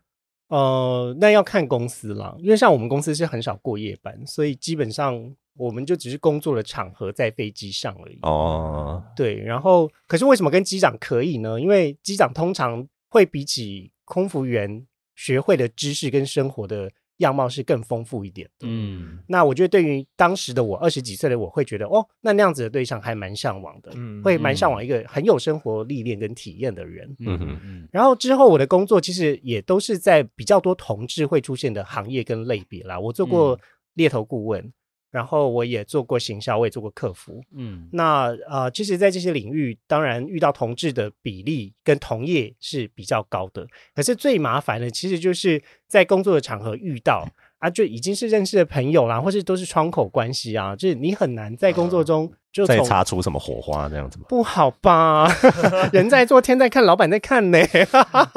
[0.50, 8.18] 呃，那要看公司啦，因为像我们公司是很少过夜班，所以基本上我们就只是工作的场合在飞机上而已。
[8.22, 11.60] 哦，对，然后可是为什么跟机长可以呢？
[11.60, 16.90] 因为机长通常会比起空服员学会的知识跟生活的。
[17.20, 27.38] 样貌是更丰富一点的，嗯，那我觉得对于当时的我二十几岁的我会觉得哦，那那样子的对象还蛮向往的，嗯，会蛮向往一个很有生活历练跟体验的人，嗯。
[27.38, 27.60] 哼。
[27.64, 27.88] 嗯。
[27.92, 33.58] 然后之后我的工作其实也都是在比较多同志会出现的行业跟类别啦，我做过
[33.94, 34.72] 猎头顾问。
[35.12, 43.66] 嗯然后我也做过行销，我也做过客服，嗯，那呃，其实，在这些领域，当然遇到同志的比例跟同业是比较高的。
[43.92, 47.26] 可是最麻烦的，其实就是在工作的场合遇到
[47.58, 54.26] 啊，就已经是认识的朋友啦，或是都是窗口关系啊，就是你很难在工作中就再擦出什么火花这样子吗？
[54.28, 55.26] 不好吧？
[55.92, 57.58] 人在做，天在看，老板在看呢。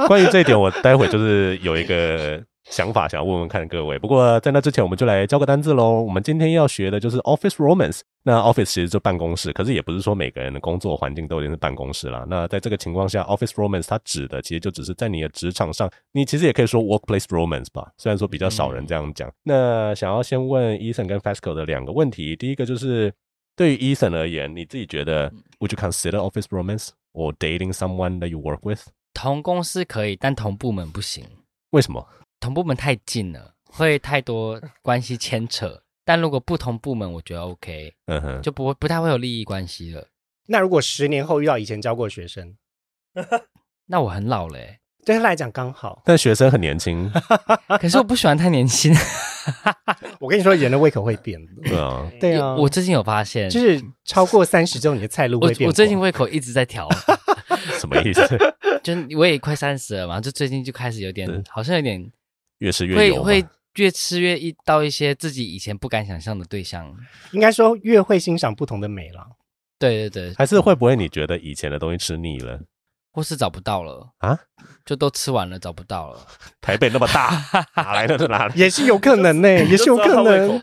[0.07, 2.43] 关于这一点，我待会就是有一个。
[2.69, 6.01] 想法想要问问看各位，不过在那之前，我们就来教个单字喽。
[6.01, 7.99] 我们今天要学的就是 office romance。
[8.23, 12.25] 那 office 其实就办公室，可是也不是说每个人的工作环境都一定是办公室啦。
[12.29, 17.91] 那在这个情况下，office romance 它指的其实就只是在你的职场上，你其实也可以说 workplace romance 吧。
[17.97, 19.27] 虽然说比较少人这样讲。
[19.27, 23.13] 嗯、那想要先问 Eason 跟 Fasco 的两个问题，第一个就是
[23.57, 28.87] 对于 Ethan 而言，你自己觉得 Would you consider office romance or dating someone that you work with？
[29.13, 31.25] 同公司可以，但同部门不行。
[31.71, 32.07] 为什么？
[32.43, 35.81] 同部门太近了，会太多关系牵扯。
[36.05, 40.05] 但如果不同部门，我觉得 OK，嗯哼，就不会不太会有利益关系了。
[40.47, 42.55] 那如果十年后遇到以前教过的学生，
[43.87, 46.01] 那我很老嘞，对他来讲刚好。
[46.03, 47.09] 但学生很年轻，
[47.79, 48.93] 可是我不喜欢太年轻。
[50.19, 51.39] 我跟你说，人的胃口会变。
[51.63, 52.55] 对啊，对啊。
[52.55, 55.65] 我最近有发现，就是超过三十之后，你的菜路会变。
[55.65, 56.89] 我最近胃口一直在调，
[57.79, 58.27] 什么意思？
[58.83, 62.11] 就我也快三十了嘛，就最近就开始有点，好像有点。
[62.63, 66.95] 越吃越油，会会越吃越一到一些自己以前不敢想象的对象，
[67.31, 69.27] 应该说越会欣赏不同的美了。
[69.77, 72.61] 对对对，还是会不会你觉得以前的东西吃腻了，
[73.11, 74.39] 或是找不到了啊？
[74.85, 76.19] 就都吃完了，找不到了。
[76.61, 77.43] 台北那么大，
[77.75, 78.57] 哪来的哪里？
[78.57, 80.61] 也是有可能呢、欸， 也是有可能。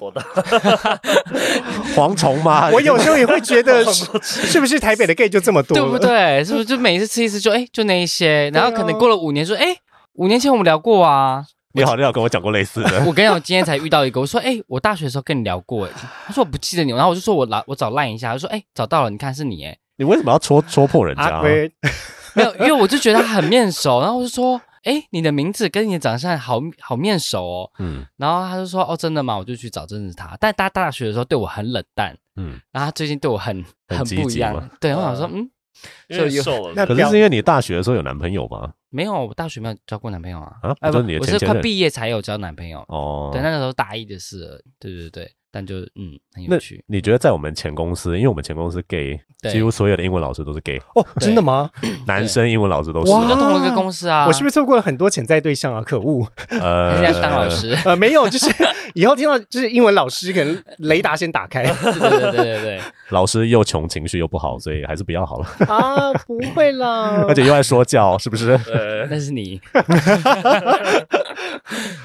[1.94, 2.70] 蝗虫吗？
[2.70, 5.76] 我有时候也会觉得是，是不是台北的 gay 就这么多？
[5.76, 6.42] 对不对？
[6.44, 9.80] 是不是就每一次吃一次就哎、欸，就那一些，然后可能过了五年说哎、欸，
[10.14, 11.44] 五年前我们聊过啊。
[11.72, 12.98] 你好，你好，跟我讲过类似的。
[13.06, 15.92] 我跟你讲，我今天才遇到一个，我说，哎、欸，我大学的时候跟你聊过，哎，
[16.26, 21.42] 他说我不记得你，然后我就说我来，我找烂一下，他说，哎、欸，找到了，你看是你，哎，你为什么要戳戳破人家、啊？
[22.34, 29.38] 没有，因为我就觉得他很面熟，然后我就说，哎、欸，你的名字跟你的长相好好面熟哦，嗯，然后他就说，哦，真的吗？
[29.38, 30.36] 我就去找，真的是他。
[30.40, 35.48] 但大大学的时候对我很冷淡，嗯，然后他最近对我很很不一样，对，我想说，嗯。
[36.08, 38.72] 所以瘦了， 那可是是因为你大学的时候有男朋友吗？
[38.90, 40.56] 没有，我大学没有交过男朋友啊。
[40.62, 42.80] 啊，不，我是快毕业才有交男朋友。
[42.88, 44.64] 哦，对，那个时候大一的事。
[44.80, 46.82] 对对对，但就嗯，很有趣。
[46.86, 50.78] 你觉得在我们前公司，因为我们前公司 gay，几乎所有的英文老师都是 gay。
[50.94, 51.70] 哦，真的吗？
[52.06, 53.10] 男生英文老师都是。
[53.10, 54.26] 我们都同一个公司啊。
[54.26, 55.82] 我是不是错过了很多潜在对象啊？
[55.82, 56.26] 可恶！
[56.50, 57.76] 呃，现在当老师。
[57.84, 58.46] 呃，没有，就是
[58.94, 61.64] 以后听到就是英文老师，可能雷达先打开。
[61.82, 62.80] 对对对对对。
[63.10, 65.46] 老师又穷，情绪又不好，所以还是不要好了。
[65.66, 67.24] 啊，不会啦。
[67.26, 68.52] 而且又爱说教，是不是？
[68.72, 69.60] 呃，那是你。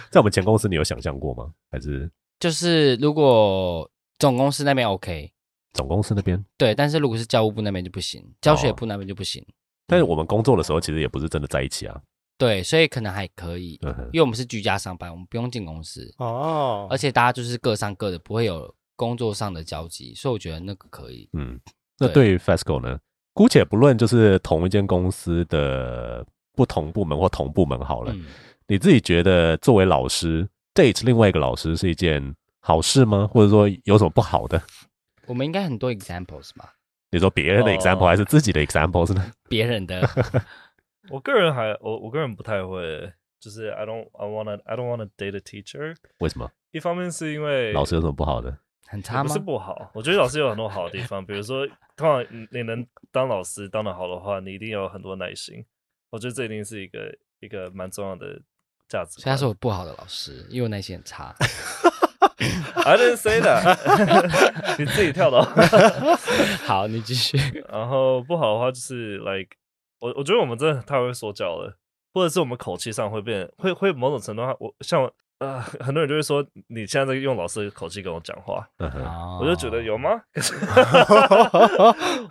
[0.09, 1.45] 在我们前公司，你有想象过吗？
[1.71, 2.09] 还是
[2.45, 5.31] 就是如果总公司那边 OK，
[5.73, 9.41] 总公司那边对，但是如果是教务部那边就不行，教学部那边就不行。
[9.41, 9.49] 哦。
[9.87, 11.99] 但是我们工作的时候，其实也不是真的在一起啊。
[12.37, 13.79] 对，所以可能还可以，
[14.13, 16.87] 因为我们是居家上班，我们不用进公司哦。
[16.87, 21.27] 而且大家就是各上各的，不会有工作上的交集，所以我觉得那个可以。
[21.33, 21.59] 嗯，
[21.97, 22.99] 那对于 FESCO 呢？
[23.33, 28.13] 姑且不论，就是同一间公司的不同部门或同部门好了。
[28.13, 28.25] 嗯、
[28.67, 33.25] 你自己觉得作为老师 date 另外一个老师是一件好事吗？
[33.25, 34.61] 或者说有什么不好的？
[35.25, 36.75] 我们应该很多 examples 吧？
[37.11, 39.31] 你说别人的 example、哦、还是自己的 examples 呢？
[39.49, 40.07] 别人的。
[41.09, 45.95] 我个人还我我个人不太会，就是 I don't I wanna I don't wanna date a teacher。
[46.19, 46.51] 为什么？
[46.71, 48.57] 一方面是因为老师有什么不好的？
[48.87, 49.23] 很差吗？
[49.23, 55.63] 不是不好，我觉得老师有很多好的地方，比如说， 通常你能当老师当的好的话，你一定要有很多耐心。
[56.09, 58.39] 我觉得这一定是一个一个蛮重要的
[58.87, 59.21] 价值。
[59.21, 61.35] 所以他是我不好的老师，因为我耐心很差。
[62.85, 65.41] I didn't say that，你自己跳的。
[66.65, 67.37] 好，你继续。
[67.71, 69.55] 然后不好的话就是，like，
[69.99, 71.77] 我我觉得我们真的太会说教了，
[72.13, 75.11] 或者是我们口气上会变，会会某种程度上，我像。
[75.37, 78.65] 呃，很多人就会说，你现在在用老师的口气跟我讲话，
[79.37, 80.11] 我就觉得有吗？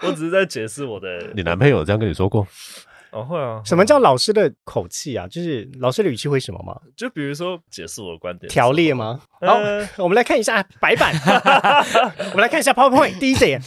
[0.01, 1.31] 我只是在解释我的。
[1.35, 2.49] 你男朋友这样跟你说过？
[3.15, 3.61] 哦，会啊。
[3.65, 5.27] 什么叫老师的口气啊？
[5.29, 6.79] 就是老师的语气会什么吗？
[6.97, 9.21] 就比如说解释我的观点，条例吗？
[9.41, 9.59] 好，
[9.99, 11.13] 我们来看一下白板，
[12.33, 13.61] 我们来看一下 PowerPoint 第一点，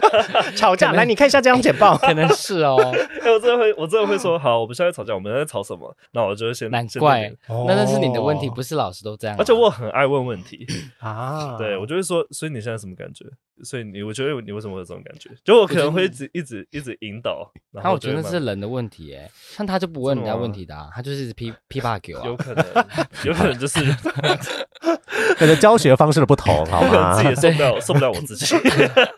[0.56, 0.92] 吵架。
[0.92, 2.76] 来，你看一下这张简报， 可能是哦。
[2.76, 5.94] 我真的会，我真的会说，好，我们现在吵架，我们在吵什么？
[6.12, 6.68] 那我就会先。
[6.70, 9.34] 难怪，那那是你的问题，不是老师都这样。
[9.38, 10.66] 而且我很爱问问题
[10.98, 13.24] 啊，对，我就会说，所以你现在什么感觉？
[13.64, 15.30] 所以你，我觉得你为什么会有这种感觉？
[15.44, 17.50] 就我可能会一直一直一直引导。
[17.72, 22.24] 然后我觉得是人的问题，哎，像他就不问人家问题的，他就是一直批批发给我。
[22.26, 22.64] 有可能，
[23.24, 23.80] 有可能就是。
[25.36, 27.14] 可能教学方式的不同，好吗？
[27.20, 28.56] 自己也受不了，受不了我自己。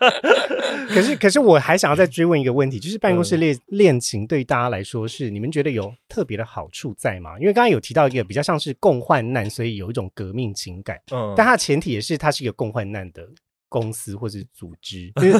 [0.89, 7.39] 可是，可是我还想要再追问一个问题，就是办公室恋恋情对于大家来说是你们觉得有特别的好处在吗？
[7.39, 10.99] 因为刚刚有提到一个比较像是共患难，所以有一种革命情感。
[11.11, 13.27] 嗯，但它的前提也是它是一个共患难的
[13.69, 15.11] 公司或者组织。
[15.21, 15.39] 因为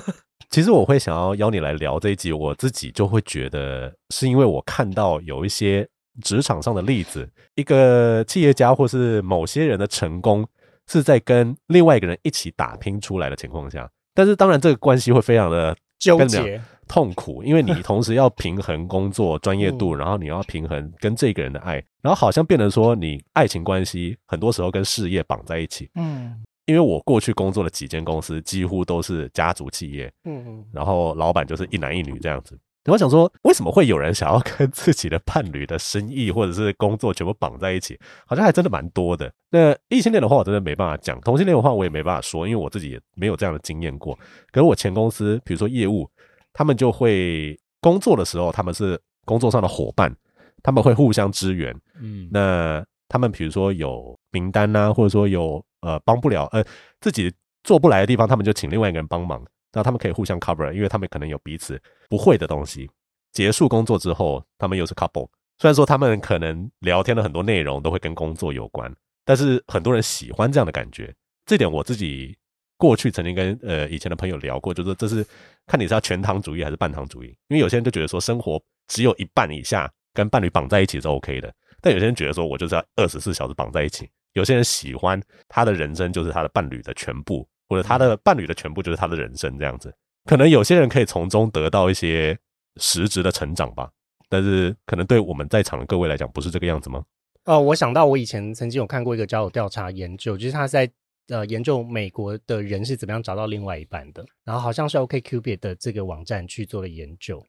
[0.52, 5.88] 其实我会想要邀你来聊这一集，我自己就会觉得是因为我看到有一些
[6.22, 10.48] 职场上的例子，一个企业家或是某些人的成功。
[10.88, 25.90] 是在跟另外一个人一起打拼出来的情况下，但是当然这个关系会非常的纠结、痛苦，因为你同时要平衡工作专业度，然后你要平衡跟这个人的爱，然后好像变得说你爱情关系很多时候跟事业绑在一起。
[25.96, 32.58] 嗯，因为我过去工作的几间公司几乎都是家族企业，嗯，然后老板就是一男一女这样子。
[32.86, 38.00] 我想说，为什么会有人想要跟自己的伴侣的生意或者是工作全部绑在一起？
[38.26, 39.32] 好像还真的蛮多的。
[39.52, 44.18] 那异性恋的话，我真的没办法讲；同性恋的话，我也没办法说，因为我自己也没有这样的经验过。
[44.52, 46.10] 可是我前公司，比如说业务，
[46.54, 50.16] 他们就会工作的时候，他们是工作上的伙伴，
[50.64, 51.76] 他们会互相支援。
[52.02, 56.64] 嗯，那他们比如说有名单啊，或者说有呃帮不了呃
[57.00, 57.32] 自己
[57.64, 59.46] 做不来的地方，他们就请另外一个人帮忙。
[59.74, 62.90] 那他们可以互相 cover，因为他们可能有彼此不会的东西。
[63.32, 65.30] 结束工作之后，他们又是 couple。
[65.60, 71.14] 虽然说他们可能聊天的很多内容都会跟工作有关，但是很多人喜欢这样的感觉。
[71.46, 72.36] 这点我自己
[72.78, 75.26] 过去曾经跟呃以前的朋友聊过，就是这是
[75.68, 77.28] 看你是要全糖主义还是半糖主义。
[77.48, 84.10] 因为有些人就觉得说生活只有一半以下跟伴侣绑在一起是 OK 的，但有些人觉得说我就是要二十四小时绑在一起。
[84.34, 87.48] 有些人喜欢他的人生就是他的伴侣的全部。
[87.70, 92.38] 或者他的伴侣的全部就是他的人生这样子，可能有些人可以从中得到一些
[92.76, 93.90] 实质的成长吧，
[94.28, 97.02] 但是可能对我们在场的各位来讲不是这个样子吗？
[97.46, 100.92] 哦，我想到我以前曾经有看过一个交友调查研究，就是他在
[101.30, 107.42] 呃研究美国的人是怎么样找到另外一半的，然后好像是 OkCupid 的这个网站去做了研究。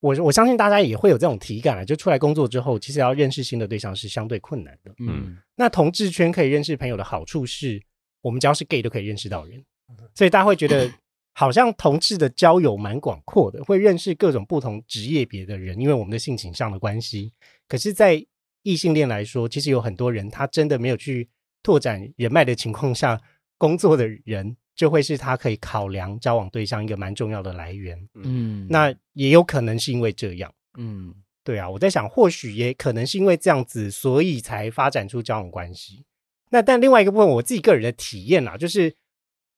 [0.00, 4.94] 我我相信大家也会有这种体感啊，就出来工作之后，其实要认识新的对象是相对困难的。
[4.98, 7.82] 嗯，那同志圈可以认识朋友的好处是。
[8.20, 9.64] 我们只要是 gay 都可以认识到人，
[10.12, 10.90] 所以大家会觉得
[11.34, 17.32] 好像同志的交友蛮广阔的，会认识各种不同职业别的人，因为我们的性情上的关系。
[17.68, 18.26] 可是，在
[18.64, 21.28] 异性恋来说，其实有很多人他真的没有去
[21.62, 23.18] 拓展人脉的情况下，
[23.56, 27.98] 工作的人就会是他可以考量交往对象一个蛮重要的来源。
[28.14, 30.54] 嗯，那也有可能是因为这样。
[30.76, 31.12] 嗯，
[31.42, 36.04] 对啊，我在想，或许也可能是因为这样子，所以才发展出交往关系。
[36.50, 38.94] 那但另外一个部分，我自己个人的体验啊，就是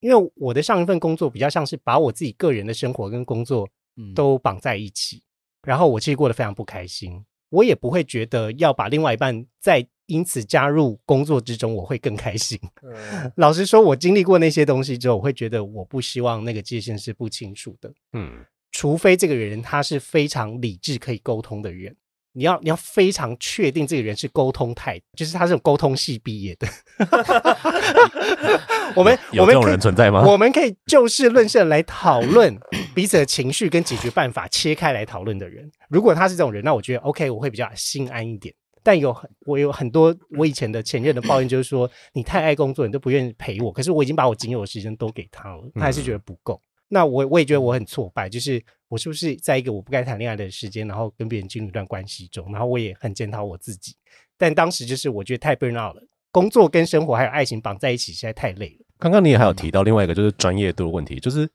[0.01, 3.69] 因为我的上一份工作比较像是把我自己个人的生活跟工作
[4.15, 5.23] 都绑在一起，嗯、
[5.67, 12.59] 然后我其实过得非常不开心，我也不会觉得要把另外一半再因此加入工作之中，我会更开心。
[12.83, 17.93] 嗯、 老实说，我经历过那些东西之后，我会觉得我不希望那个界限是不清楚的。
[18.13, 21.95] 嗯，除非这个人他是非常理智可以沟通的人。
[22.33, 26.69] 你要你要非常确定这个人是沟通派，就是他是沟通系毕业的。
[28.95, 30.25] 我们有这种人存在吗？
[30.25, 32.57] 我们可以就事论事来讨论
[32.95, 35.71] 彼此的情绪跟解决办法，切开来讨论的人。
[35.89, 38.55] 如果他是这种人，那我觉得 OK，我会比较心安一点。
[38.83, 43.73] 但有很我有很多我以前的前任的抱怨，就是说你太爱工作，你都不愿意陪我。
[43.73, 46.61] 可是我已经把我仅有的时间都给他了，他还是觉得不够。
[46.89, 53.95] 那我我也觉得我很挫败，就是我是不是在一个我不该谈恋爱的时间，然后跟别人进入一段关系中，然后我也很检讨我自己。
[54.37, 56.03] 但当时就是我觉得太 burn out 了，
[56.33, 58.87] 工作跟生活还有爱情绑在一起实在太累了。
[58.99, 61.49] 刚刚你也还有提到另外一个就是专业度的问题，就是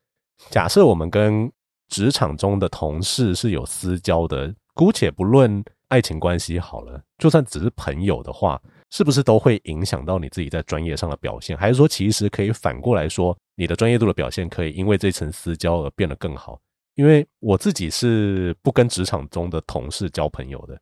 [0.49, 1.51] 假设我们跟
[1.89, 5.63] 职场中的同事是有私交的，姑且不论
[5.95, 11.55] 爱情关系好了，就算只是朋友的话，是不是都会影响到你自己在专业上的表现？
[11.57, 16.59] 还是说其实可以反过来说，你的专业度的表现可以因为这层私交而变得更好？
[16.95, 20.77] 因为我自己是不跟职场中的同事交朋友的。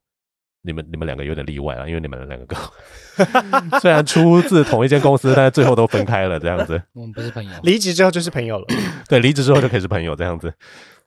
[0.66, 2.56] 你们你们两个有点例外啊，因为你们两个
[3.82, 6.82] 虽然出自同一间公司，但是最后都分开了这样子。
[6.96, 8.66] 我们不是朋友，离职之后就是朋友了。
[9.10, 10.54] 对，离职之后就可以是朋友这样子，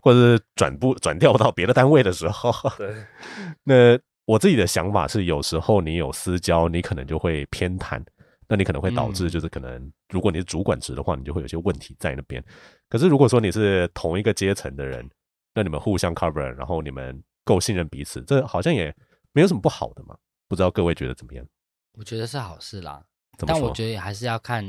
[0.07, 2.53] 或者是转部 转调到别的单位的时候。
[2.79, 2.95] 对。
[3.65, 8.01] 那我自己的想法是，有时候你有私交，你可能就会偏袒，
[8.47, 12.41] 那你可能会导致就是可能，如果你是主管职的话，你就会有些问题在那边。
[12.89, 15.11] 可是如果说你是同一个阶层的人，
[15.53, 18.95] 那你们互相 cover，然后你们够信任彼此，这好像也。
[19.33, 20.17] 没有什么不好的嘛？
[20.49, 21.47] 不知道各位觉得怎么样？
[21.93, 23.05] 我觉得是好事啦，
[23.47, 24.65] 但我觉得还是要看，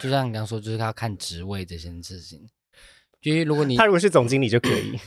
[0.00, 2.48] 就像你刚刚说，就是要看职位这件事情。
[3.22, 4.98] 因为如果你他如果是总经理就可以，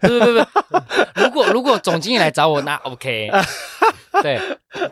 [0.00, 3.30] 不不不不，如果如果总经理来找我，那 OK。
[4.22, 4.40] 对，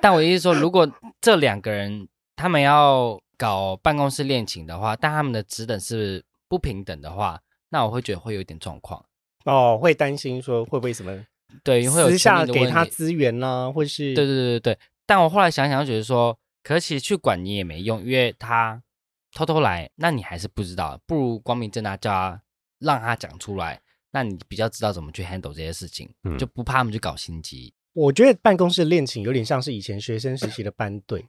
[0.00, 0.90] 但我意思说，如果
[1.20, 9.04] 这两个人他们要搞办公室恋情的话，但他们的职等是不平等的话，那我会觉得会有一点状况。
[9.44, 11.12] 哦，会担心说会不会什么？
[11.64, 14.78] 对，会有私下给他资源呢、啊，或是对对对对对。
[15.04, 18.80] 但我后来想想，觉得说，可是其实去管你也没用，因为他
[19.34, 22.42] 偷偷来，那你还是不知道，不如光明正大叫他，
[22.80, 27.72] 让他讲出来，那你比较知道怎么去 handle 这些事情，嗯、就不怕他们去搞心机。
[27.92, 31.24] 我觉得办公室恋情有点像是以前学生时期的班队，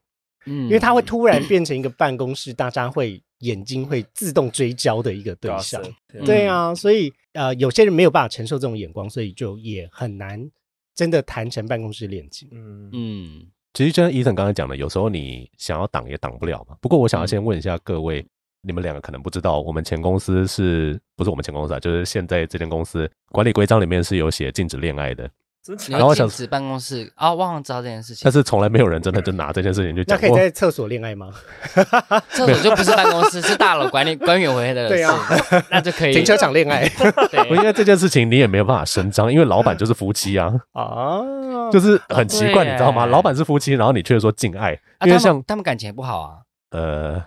[0.45, 3.21] 嗯，因为他会突然变成一个办公室，大家会。
[3.41, 5.81] 眼睛会自动追焦的一个对象，
[6.23, 10.47] 对啊，所以呃，有些人没有办法承受这种眼光，所以就也很难
[10.93, 12.47] 真的谈成办公室恋情。
[12.51, 16.77] 嗯嗯，其实就像 Ethan 刚才讲的，有时候你想要挡也挡不了嘛。
[16.79, 18.29] 不过我想要先问一下各位，嗯、
[18.61, 21.79] 你们两个可能不知道，我们前公司是不是我们前公司啊？
[21.79, 25.29] 就是现在这间公司管理规章里面是有写禁止恋爱的。
[25.89, 28.21] 然后想禁止办公室啊，忘了知道这件事情。
[28.23, 30.19] 但是从来没有人真的就拿这件事情去讲。
[30.19, 31.31] 那可以在厕所恋爱吗？
[32.33, 34.95] 厕所就不是办公室，是大楼管理管委会的事。
[34.95, 35.15] 对啊，
[35.69, 36.13] 那就可以。
[36.13, 36.89] 停车场恋爱。
[37.29, 40.51] 对，因为这件事情你也没有办法声张，因为老板就是夫妻啊。
[40.73, 41.21] 啊，
[41.71, 43.05] 就是很奇怪，你知道吗？
[43.05, 44.71] 老板是夫妻，然后你却说禁爱，
[45.05, 46.39] 因为像他们感情也不好啊。
[46.71, 47.23] 呃，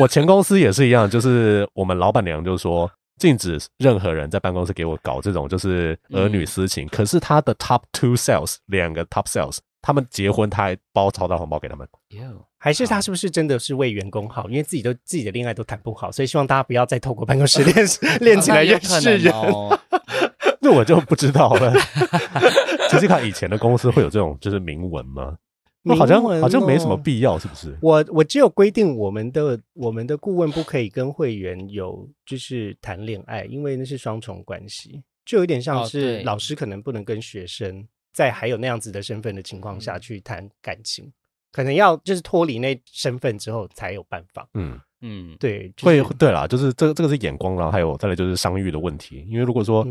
[0.00, 2.90] 我前公司也是一样，就是我们老板娘就说。
[3.18, 6.86] 禁止任何人在办公室给我搞这种就是儿女私情。
[6.86, 11.84] 嗯、可是他的 top two sales 两个 top sales，他们结婚他还包超大红包给他们。
[12.60, 14.48] 还是他是不是真的是为员工好？
[14.48, 17.84] 因为自己都自己的恋爱都谈不好，所以希望大家不要再透过办公室恋
[18.22, 19.34] 恋情来认识人。
[20.62, 21.72] 那我就不知道了。
[22.88, 25.34] 其实看以前的公司会有这种就是明文吗？
[25.96, 27.76] 好像好像没什么必要，是不是？
[27.80, 41.10] 我我只有规定我们的我们的顾问不可以跟会员有就是谈恋爱，因为那是双重关系，就有点像是老师可能不能跟学生在还有那样子的身份的情况下去谈感情，
[41.52, 44.48] 可能要就是脱离那身份之后才有办法。
[44.54, 44.78] 嗯。
[45.00, 49.86] 嗯，对，会对啦，就是这个这个是眼光，然后还有再来就是商誉的问题，因为如果说，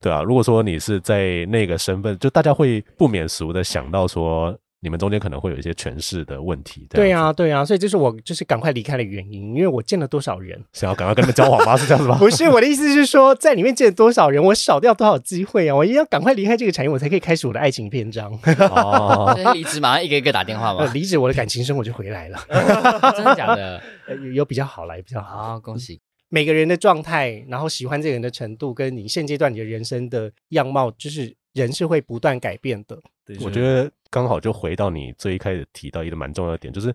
[0.00, 4.54] 对啊，如果说你是在那个身份，就大家会不免俗的想到说。
[4.80, 11.76] 你们中间可能会有一些诠释的问题，对呀、啊，对呀、啊，所以这是我就是赶快离开的原因，因为我见了多少人，想要赶快跟他们交往吗？
[11.76, 12.16] 是这样子吗？
[12.20, 15.74] 不是，我的意思是说，在里面见了多少人，我少掉多少机会啊！
[15.74, 18.32] 我一定要赶快离开这个产业，我才可以开始我的爱情篇章。
[18.70, 22.38] 哦，离职马上一个一个打电话嘛，离职我的感情生活就回来了，
[23.16, 23.82] 真的假的？
[24.08, 32.96] 有有比较好来，比较好，哦、恭喜每个人的状态，然后喜欢这个人的程度，跟你现阶段你的人生的样貌，就是人是会不断改变的。
[33.40, 33.90] 我觉得。
[34.10, 36.90] 刚好就回到你最一开始提到一个蛮重要的点，就是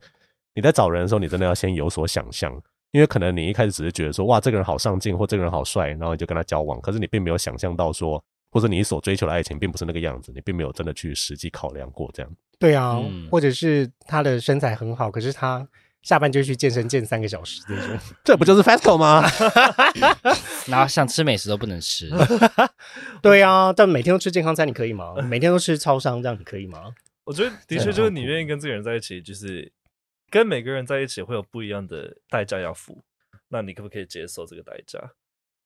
[0.55, 2.51] 你在找人的时候，你真的要先有所想象，
[2.89, 8.19] 因为可能你一开始只是觉得说，哇，这个人好上进，或这个人好帅，然后你就跟他交往，可是你并没有想象到说，
[8.49, 12.31] 或者你所追求的爱情并不是那个样子，你并没有真的去实际考量过这样。
[12.57, 15.67] 对啊，嗯、或者是他的身材很好，可是他
[16.03, 19.23] 下班就去健身健三个小时这种， 这不就是 FESTO 吗？
[20.67, 22.09] 然后想吃美食都不能吃。
[23.21, 25.15] 对啊，但每天都吃健康餐，你可以吗？
[25.23, 26.93] 每天都吃超商，这样你可以吗？
[27.23, 29.71] 我觉得的确就是你愿意跟这个人在一起，就是
[30.29, 33.01] 跟每个人在一起会有不一样的代价要付。
[33.47, 34.99] 那你可不可以接受这个代价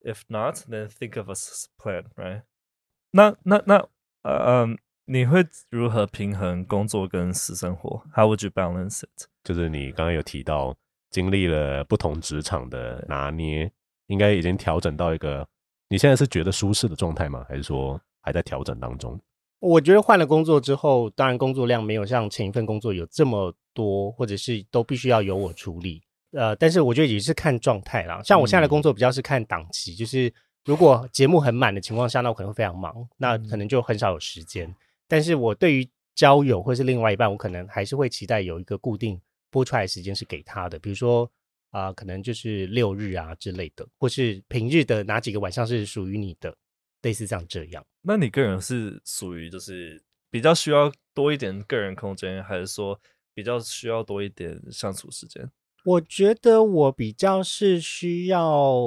[0.04, 1.34] ？If not, then think of a
[1.82, 2.44] plan, right？
[3.12, 3.88] 那那那
[4.22, 4.78] 呃嗯，
[5.10, 9.28] 你会如何平衡工作跟私生活？How would you balance it？
[9.42, 10.76] 就是你刚刚有提到
[11.10, 13.72] 经历了不同职场的拿捏，
[14.08, 15.48] 应该已经调整到一个
[15.88, 17.46] 你现在是觉得舒适的状态吗？
[17.48, 19.18] 还是说还在调整当中？
[19.60, 26.04] 我觉得换了工作之后，当然工作量没有像前一份工作有这么多，或者是都必须要由我处理。
[26.32, 28.22] 呃，但是我觉得也是看状态啦。
[28.26, 30.34] 像我现在的工作比较是看档期，嗯、就是
[30.66, 34.76] 如果节目很满的情况下，那我可能会非常忙，那可能就很少有时间。
[35.08, 41.30] 嗯、但是我对于交友或是另外一半，我可能还是会期待有一个固定播出来的时间是给他的，比如说
[41.72, 46.56] 啊、呃，可能就是六日啊之类的，或是平日的哪几个晚上是属于你的，
[47.04, 47.86] 类似像这样。
[48.02, 53.00] 那你个人是属于就是比较需要多一点个人空间，还是说
[53.34, 55.50] 比较需要多一点相处时间？
[55.86, 58.82] 我觉得我比较是需要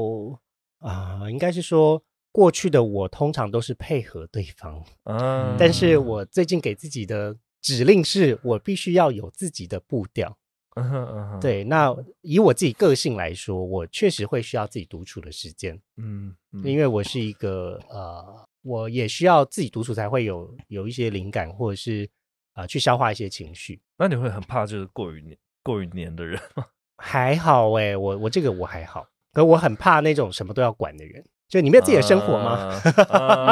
[0.80, 2.02] 啊、呃，应该是说
[2.32, 10.36] 过去的我通常都是配合对方，嗯，但是我最近给自己的指令是我必须要有自己的步调，
[10.76, 18.24] 嗯哼嗯哼，对，那以我自己个性来说，我确实会需要自己独处的时间，嗯，嗯，因为我是一个呃，
[18.62, 22.08] 我也需要自己独处才会有有一些灵感，或者是
[22.52, 23.80] 啊、呃、去消化一些情绪。
[23.98, 26.64] 那你会很怕就是过于黏过于黏的人吗？
[27.02, 31.24] 还好哎、欸，我我这个我还好，可我很怕那种什么都要管的人。
[31.50, 32.80] 就你没有自己的生活吗？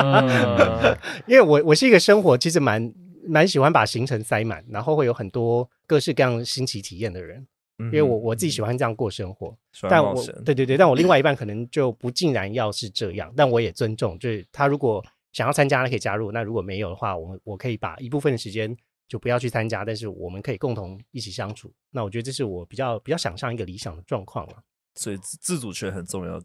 [1.26, 2.94] 因为我我是一个生活其实蛮
[3.26, 7.46] 蛮喜欢把行程塞满，然后会有很多各式各样新奇体验的人。
[7.80, 9.54] 嗯、因为我我自己喜欢这样过生活，
[9.90, 18.74] 但我对对对，但我另外一半可能就不尽然要是这样，但我也尊重，就是他如果想要参加，他可以加入；那如果没有的话，我我可以把一部分的时间。
[19.08, 21.72] 就不要去参加，但是我们可以共同一起相处。
[21.92, 24.56] 那我觉得这是我比较比较想象一个理想的状况了。
[24.96, 26.38] 所以自自主权很重要，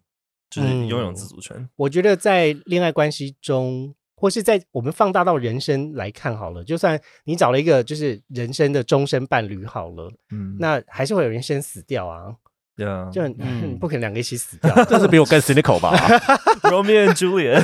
[0.61, 1.55] 就是拥有自主权。
[1.57, 12.35] 嗯，我觉得在恋爱关系中，或是在我们放大到人生来看好了，就算你找了一个就是人生的终身伴侣好了，嗯，那还是会有人先死掉啊。
[12.75, 15.95] 对啊，就很、嗯、 不可能两个一起死掉， 这是比我更 cynical 吧？
[16.63, 17.61] Romeo and Juliet，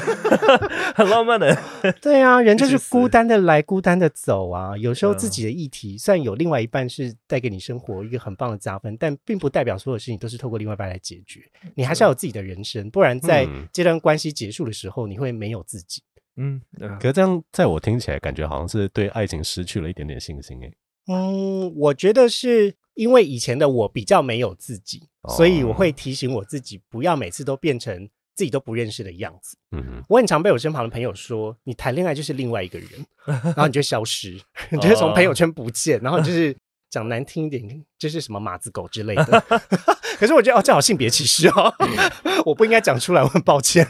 [0.94, 1.58] 很浪漫的。
[2.00, 4.78] 对啊，人就是孤单的来，孤单的走啊。
[4.78, 11.42] 有时候自己的议题，虽然有另外一半是带给你生活一个很棒的加分，但并不代表所有事情都是透过另外一半来解决。
[11.74, 16.04] 你还是要有自己的人生，不然在这段关系结束的时候，你会没有自己。
[16.38, 16.62] 嗯，
[17.00, 20.72] 可是这样在我听起来，感觉好像是对爱情失去了一点点信心诶。
[21.08, 22.76] 嗯，我觉得是。
[23.00, 29.58] 因为以前的我比较没有自己，所以我会提醒我自己，不要每次都变成自己都不认识的样子。
[29.72, 32.90] 嗯哼，我很常被我身旁的朋友说，你谈恋爱就是另外一个人，
[33.26, 34.38] 然后你就消失，
[34.70, 36.54] 你就从朋友圈不见，然后就是
[36.90, 39.44] 讲难听一点，就是什么马子狗之类的。
[40.20, 41.74] 可是我觉得哦，这好性别歧视哦，
[42.46, 43.88] 我不应该讲出来，我很抱歉。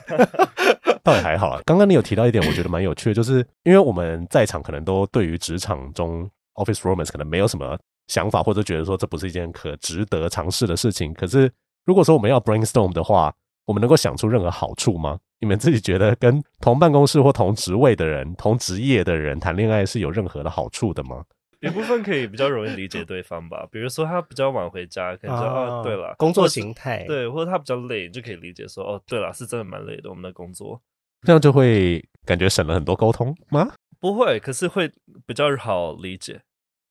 [1.04, 1.60] 倒也还好啊。
[1.66, 7.76] 刚刚你有提到一点，我觉得蛮有趣的，就是因为我们在场可能都对于职场中 office romance 可能没有什么。
[8.10, 11.50] 想法或者觉得说这不是一件可值得尝试的事情，可是
[11.86, 13.34] 如果说我们要 brainstorm 的话，
[13.66, 15.18] 我们能够想出任何好处吗？
[15.40, 21.24] 你们自己觉得跟同办公室或同职位的人、同职业的人谈恋爱是有任何的好处的吗？
[21.62, 30.82] 一部分可以比较容易理解对方吧， 比如说他比较晚回家，可能就哦，对了，工作形态，对，或者他比较累，就可以理解说哦，对了，是真的蛮累的，我们的工作，
[31.22, 33.72] 这样就会感觉省了很多沟通吗？
[34.00, 34.90] 不会，可是会
[35.26, 36.42] 比较好理解，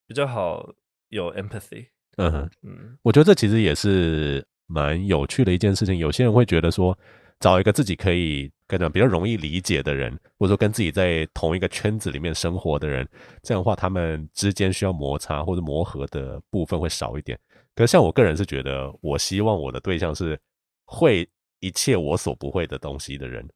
[0.06, 0.68] 比较好。
[1.08, 1.86] 有 empathy，
[2.16, 5.96] 嗯哼，嗯，我觉得这其实也是蛮有趣的一件事情。
[5.96, 6.96] 有些人会觉得说，
[7.40, 13.08] 找一个自己可以跟讲比较容易理解的人，或者说跟自己在同一个圈子里面生活的人，
[13.42, 17.38] 这样的话，他们之间需要摩擦或者磨合的部分会少一点。
[17.74, 20.38] 可是像我个人是觉得，我希望我的对象是
[20.84, 21.28] 会
[21.60, 23.48] 一切我所不会的东西的人，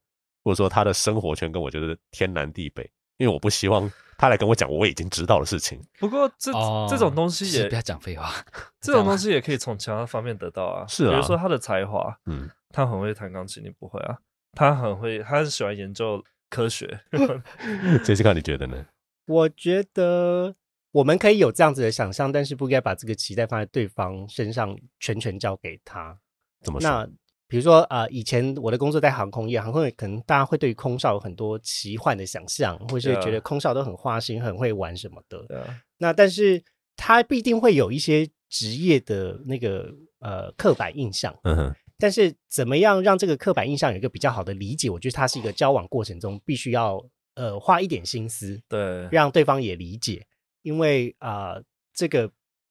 [0.44, 2.82] 或者说他的生活圈跟我就是天南地北，
[3.18, 3.90] 因为我不希望。
[4.22, 5.84] 他来跟我讲我已经知道的事情。
[5.98, 8.32] 不过这、哦、这种东西也不要讲废话，
[8.80, 10.86] 这种东西也可以从其他方面得到啊。
[10.86, 14.16] 是啊，比如说他的才华，嗯，他很会弹钢琴，你不会啊？
[14.52, 17.00] 他很会，他是喜欢研究科学。
[18.04, 18.86] 杰西卡，你觉得呢？
[19.26, 20.54] 我觉得
[20.92, 26.16] 我们可以有这样子的想象，但是不应该把这个期待放在对方身上，全权交给他。
[26.62, 26.88] 怎么说？
[26.88, 27.08] 那
[27.52, 35.46] 比如说，呃，以前我的工作在航空业，航空业可能大家会对于空少有很多奇幻的想象，或是觉得空少都很花心、很会玩什么的。
[35.98, 36.64] 那但是
[36.96, 41.38] 他必定会有一些职业的那个呃刻板印象。
[41.42, 41.76] 嗯哼。
[41.98, 44.88] 但是怎么样让这个刻板印象有一个比较好的理解？
[44.88, 50.26] 我觉得它是一个交往过程中必须要呃花一点心思，对，让对方也理解，
[50.62, 52.30] 因为啊、呃，这个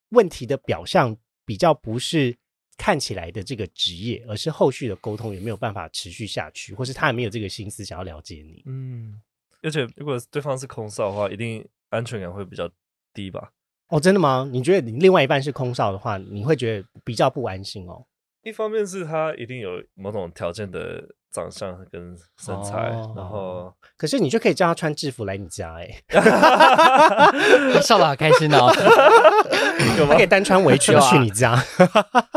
[0.10, 1.16] 问题的表象
[1.46, 2.36] 比较不是。
[2.82, 8.64] 看起来的这个职业，而是后续的沟通有没有办法持续下去，或是他也没有这个心思想要了解你。
[8.66, 9.22] 嗯，
[9.62, 12.68] 而且如果对方是空少的话，一定安全感会比较
[13.14, 13.52] 低吧？
[13.90, 14.50] 哦，真的吗？
[14.52, 18.04] 你觉得你另外一半是空少的话，你会觉得比较不安心哦？
[18.44, 28.72] 一方面是他一定有某种条件的长相跟身材，哦、然后可是你就可以叫他穿制服来你家哎、欸， 笑得好开心哦！
[30.10, 31.56] 他可以单穿围裙去你家，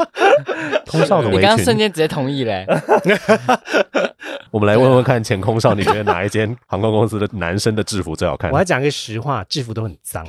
[0.87, 1.41] 空少的围裙。
[1.41, 2.67] 你刚刚瞬间直接同意嘞。
[4.51, 8.51] 我们来问问看，前空少，你觉得哪一间航空公司的男生的制服最好看？
[8.53, 10.23] 我要讲个实话，制服都很脏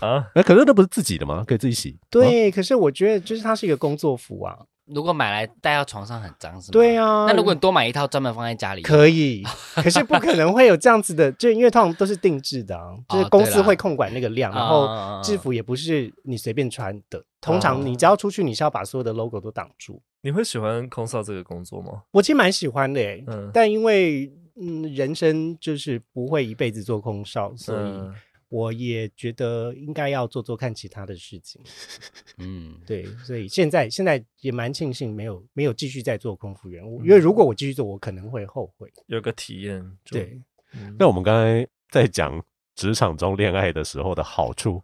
[0.00, 0.24] 啊！
[0.36, 1.42] 那可是那不是自己的吗？
[1.46, 1.98] 可以自己洗。
[2.08, 4.56] 对，啊、可是我觉得就是它是一个工作服啊。
[4.86, 6.72] 如果买来带到床上很脏是吗？
[6.72, 7.26] 对啊。
[7.26, 9.42] 那如果你多买一套专门放在家里，可以。
[9.74, 14.88] 可是不可能会有这样子的，就因为通常都是定制的啊，就是公司会控管那个量，然后
[15.22, 17.22] 制服也不是你随便穿的。
[17.40, 20.00] 通常你只要出去，你是要把所有的 logo 都挡住。
[20.22, 22.02] 你会喜欢空少这个工作吗？
[22.10, 28.00] 我其实蛮喜欢的诶，嗯，但因为嗯，人生就是不会一辈子做空少，所以。
[28.48, 31.60] 我也觉得应该要做做看其他的事情，
[32.38, 38.92] 嗯，对，所以现在现在也蛮庆幸没有没有继续在做空服员，因为如果我继续做，我可能会后悔。
[39.06, 40.40] 有个体验，对。
[40.72, 42.42] 嗯、那我们刚才在讲
[42.74, 44.82] 职场中恋爱的时候的好处，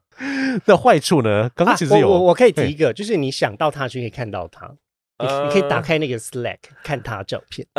[0.65, 1.51] 那坏处呢？
[1.55, 4.67] 刚刚其实有，啊、我我，我可以提一个，就是你想到他就可以看到他，
[5.19, 7.67] 你可以打开那个 Slack 看他照片。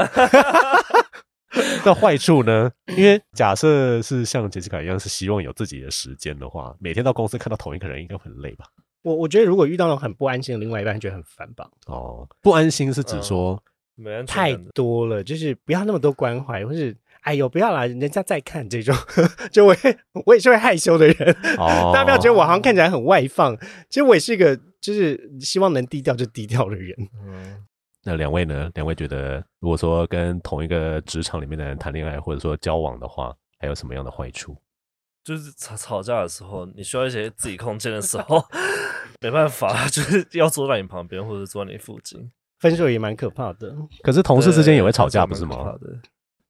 [1.86, 2.72] 那坏处呢？
[2.98, 8.66] 因为假设是像杰西卡一样，是希望有自己的时间的话，每天到公司看到同一个人，应该很累吧？
[9.04, 11.70] 我我觉得如果遇到了很不安心的另外一半，觉得很烦吧？
[11.88, 13.62] 哦，不安心是指说、
[13.98, 18.96] 嗯、太多了，就是不要那么多关怀，或是哎呦不要啦，人家在看这种，
[19.52, 21.36] 就我也我也是会害羞的人。
[21.58, 23.58] 哦， 大家不要觉得我好像看起来很外放，
[23.90, 26.96] 其实我也是一个就是希望能低调就低调的人。
[27.26, 27.64] 嗯。
[28.04, 28.70] 那两位呢？
[28.76, 34.56] 两位觉得，如果说跟同一个职场里面的人谈恋爱，或者说交往的话，还有什么样的坏处？
[35.24, 38.44] 就是吵吵架的时候，你需要一些自己空间的时候，
[39.22, 42.30] 没办法，就是要坐在你旁边，或者坐在你附近。
[42.60, 43.74] 分手也蛮可怕的。
[44.04, 45.74] 可是同事之间也会吵架，不是吗？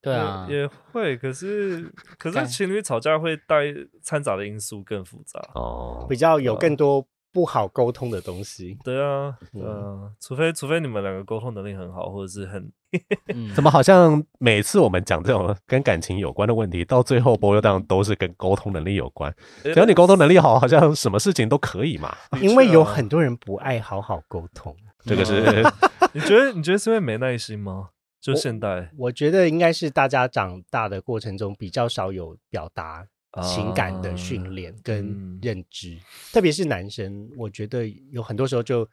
[0.02, 1.16] 对啊，也会。
[1.18, 3.74] 可是，可是情侣吵架会带
[4.04, 7.08] 掺杂的因素更复杂哦，比较有更多。
[7.34, 12.72] 不好沟通的东西，对啊，嗯、呃，除非除非你们两个沟通能力很好，或者是很，
[13.56, 19.34] 怎么好像每次我们讲这种跟感情有关的问题，到最后播档都是跟沟通能力有关。
[19.64, 22.16] 只要你沟通能力好，好像什么事情都可以嘛。
[22.40, 25.64] 因为有很多人不爱好好沟通，这个是
[26.14, 27.90] 你觉得你觉得是因为没耐心吗？
[28.22, 33.06] 就现代，我，我觉得应该是大家长大的过程中比较少有表达。
[33.42, 38.88] 情感的训练跟认知，嗯、特别是男生，我觉得有很多时候就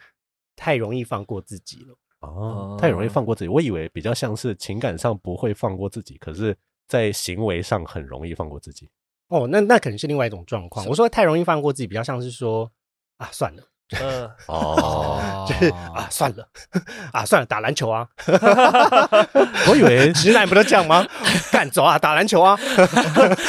[0.57, 1.95] 太容易放过自己了。
[2.21, 3.49] 哦，太容易放过自己。
[3.49, 8.89] 我以为比较像是情感上不会放过自己，可是在行为上很容易放过自己。
[9.29, 10.87] 哦，那那可能是另外一种状况。
[10.87, 12.71] 我说太容易放过自己，比较像是说
[13.19, 13.63] 啊，算了。
[14.01, 16.47] 嗯哦，就是啊，算了
[17.13, 18.07] 啊，算了，打篮球啊！
[19.69, 21.05] 我以为直男不都这样吗？
[21.51, 22.57] 干走啊，打篮球啊！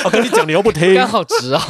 [0.04, 1.62] 我跟你讲，你又不听，刚好直啊！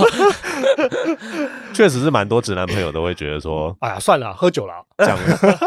[1.73, 4.73] 确实是蛮多直男朋友都会觉得说，哎呀，算了，喝酒了，
[5.05, 5.17] 讲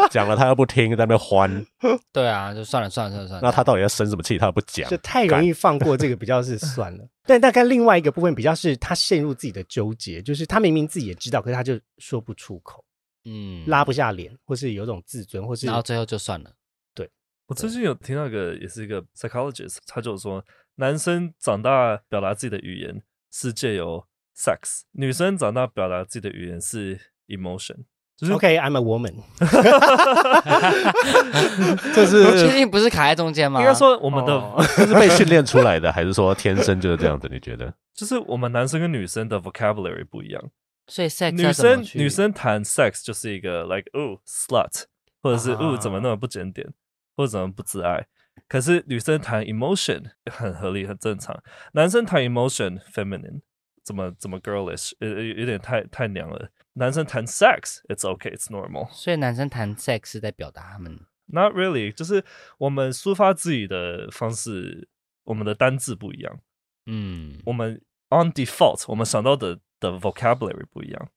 [0.09, 1.65] 讲了他又不听，在那边欢。
[2.11, 3.47] 对啊，就算了，算了，算了，算了。
[3.47, 4.37] 那他到底要生什么气？
[4.37, 7.03] 他又不讲，就太容易放过这个，比较是算了。
[7.27, 12.83] 但大概另外一个部分比较是他陷入自己的纠结，就是他明明自己也知道，可是他就说不出口。
[13.25, 16.51] 嗯，拉不下脸，或是有种自尊，或是然后最后就算了。
[16.93, 17.09] 对，
[17.47, 20.43] 我最近有听到一个，也是一个 psychologist，他就说，
[20.75, 23.01] 男生长大表达自己的语言
[23.31, 24.05] 是借由
[24.37, 27.85] sex，女生长大表达自己的语言是 emotion。
[28.17, 29.13] 就是 OK，I'm a woman。
[31.93, 33.59] 这是 确定不是卡在中间吗？
[33.59, 34.41] 应该说我们的
[34.77, 37.27] 这是被训练出来的，还是说天生就是这样子？
[37.29, 37.73] 你觉得？
[37.93, 40.41] 就是我们男生跟女生的 vocabulary 不一样。
[40.87, 44.83] 所以 sex 女生女生谈 sex 就是一个 like 哦 slut，
[45.21, 46.71] 或者是哦怎么那么不检点，
[47.15, 48.05] 或者怎么不自爱。
[48.47, 51.41] 可是女生谈 emotion 很合理很正常，
[51.73, 53.41] 男生谈 emotion feminine，
[53.83, 56.49] 怎么怎么 girlish，有有点太太娘了。
[56.73, 58.87] 男生谈 sex it's okay it's normal。
[58.91, 62.23] 所以男生谈 sex 是在表达他们？Not really，就是
[62.59, 64.87] 我们抒发自己的方式，
[65.23, 66.39] 我们的单字不一样。
[66.85, 69.59] 嗯，我们 on default 我们想到的。
[69.91, 71.09] 的 vocabulary 不一样，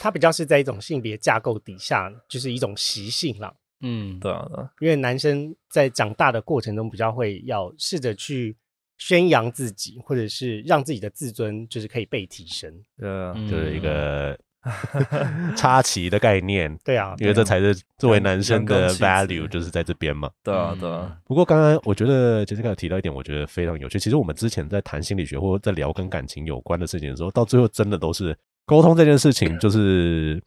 [0.00, 3.54] 它比较是在一种性别架构底下，就是一种习性啦。
[3.80, 8.56] 嗯，对啊，因为男生在长大的过程中，比较会要试着去
[8.96, 12.72] 宣扬自己，或者是让自己的自尊就是可以被提升。
[12.96, 14.36] 对啊，就是一个
[15.56, 16.76] 插旗的概念。
[16.84, 20.30] 对啊，因为这才是作为男生的 value，就是在这边嘛。
[20.42, 21.16] 对啊，对啊。
[21.24, 23.98] 不过刚刚我觉得杰西卡有提到一点，我觉得非常有趣。
[23.98, 28.36] 其实我们之前在谈心理学或者在聊跟感情有关的事情的时候，到最后真的都是
[28.66, 30.42] 沟通这件事情， 就是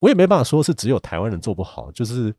[0.00, 2.34] 我也没办法说是只有台湾人做不好，就是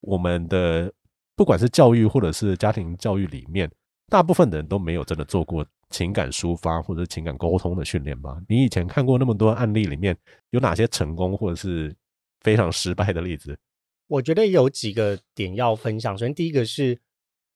[0.00, 0.92] 我们的
[1.36, 3.70] 不管是教育或者是家庭教育里面，
[4.08, 8.40] 大部分的人都没有真的做过情感抒发或者情感沟通的训练吧？
[8.48, 10.16] 你以前看过那么多案例里面，
[10.50, 11.94] 有哪些成功或者是
[12.40, 13.58] 非常失败的例子？
[14.06, 16.16] 我觉得有几个点要分享。
[16.16, 16.98] 首先，第一个是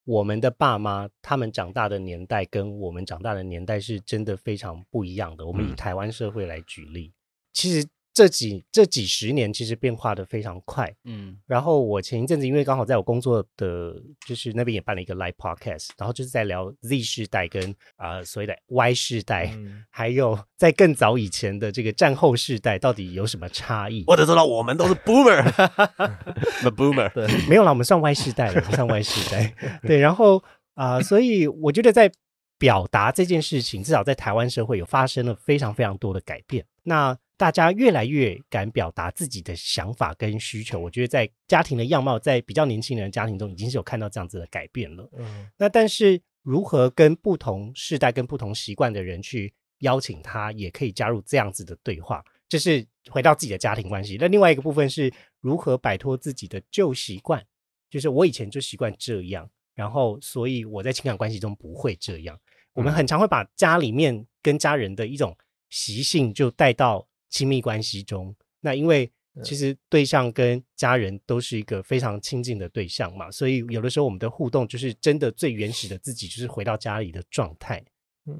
[0.05, 5.47] 我们的爸妈，他们长大的年代跟我们长大的年代是真的非常不一样的。
[5.47, 7.17] 我们以台湾社会来举例，嗯、
[7.53, 7.89] 其实。
[8.15, 24.05] 这几这几十年其实变化的非常快，嗯，然后我前一阵子因为刚好在我工作的就是那边也办了一个 live podcast，然后就是在聊 Z 世代跟啊、呃、所谓的 Y 世代，嗯、还有在更早以前的这个战后世代到底有什么差异？
[24.07, 29.53] 我只知道我们都是 boomer，the boomer，对，没有了，我们算 Y 世代了，不算 Y 世代，
[29.83, 30.39] 对，然后
[30.75, 32.13] 啊、呃，所以我觉得在
[32.61, 36.65] 表达这件事情，至少在台湾社会有发生了非常非常多的改变。
[36.85, 45.11] 那大家越来越敢表达自己的想法跟需求，我觉得在家庭的样貌，在比较年轻人的家庭中，已经是有看到这样子的改变了。
[45.19, 54.17] 嗯，那但是如何跟不同世代、跟不同习惯的人去邀请他，也可以加入这样子的对话，就是回到自己的家庭关系。
[54.21, 57.45] 那另外一个部分是如何摆脱自己的旧习惯，
[57.91, 62.39] 就是我以前就习惯这样，然后所以我在情感关系中不会这样。
[62.75, 65.37] 我们很常会把家里面跟家人的一种
[65.75, 67.05] 习性就带到。
[67.31, 69.11] 亲密关系中，那因为
[69.43, 77.85] 其实对象跟家人都是一个非常亲近的对象嘛，所以有的时候我们的互动就是真的最原始的自己，就是回到家里的状态。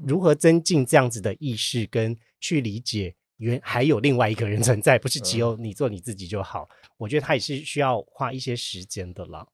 [0.07, 6.69] 如何增进这样子的意识，跟去理解原还有另外一个人存在，不是只有你做你自己就好。
[6.95, 9.45] 我觉得他也是需要花一些时间的啦。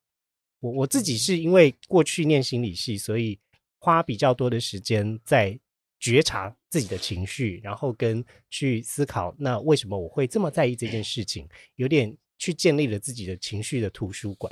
[0.60, 3.40] 我我自己是因为过去念心理系，所以
[3.80, 5.60] 花比较多的时间在。
[6.02, 11.48] 觉察自己的情绪，然后跟去思考，那为什么我会这么在意这件事情？
[11.76, 14.52] 有点去建立了自己的情绪的图书馆。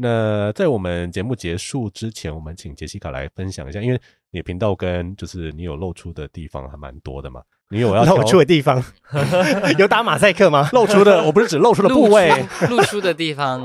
[0.00, 7.42] 那在我们节目结束之前，我们请杰西卡来分享一下，因为你频道跟就是你有露出的地方还蛮多的嘛。
[7.70, 8.82] 你有要露出的地方，
[9.76, 10.70] 有打马赛克吗？
[10.72, 12.32] 露出的，我不是指露出的部位，
[12.70, 13.62] 露出的地方，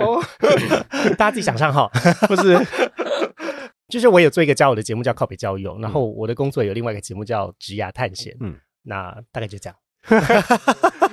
[1.18, 1.88] 大家自己想象哈，
[2.28, 2.60] 不是。
[3.90, 9.78] 就是我有做一个交友的节目叫靠北交友，然后我的工作有另外一个节目叫职涯探险，嗯，那大概就这样，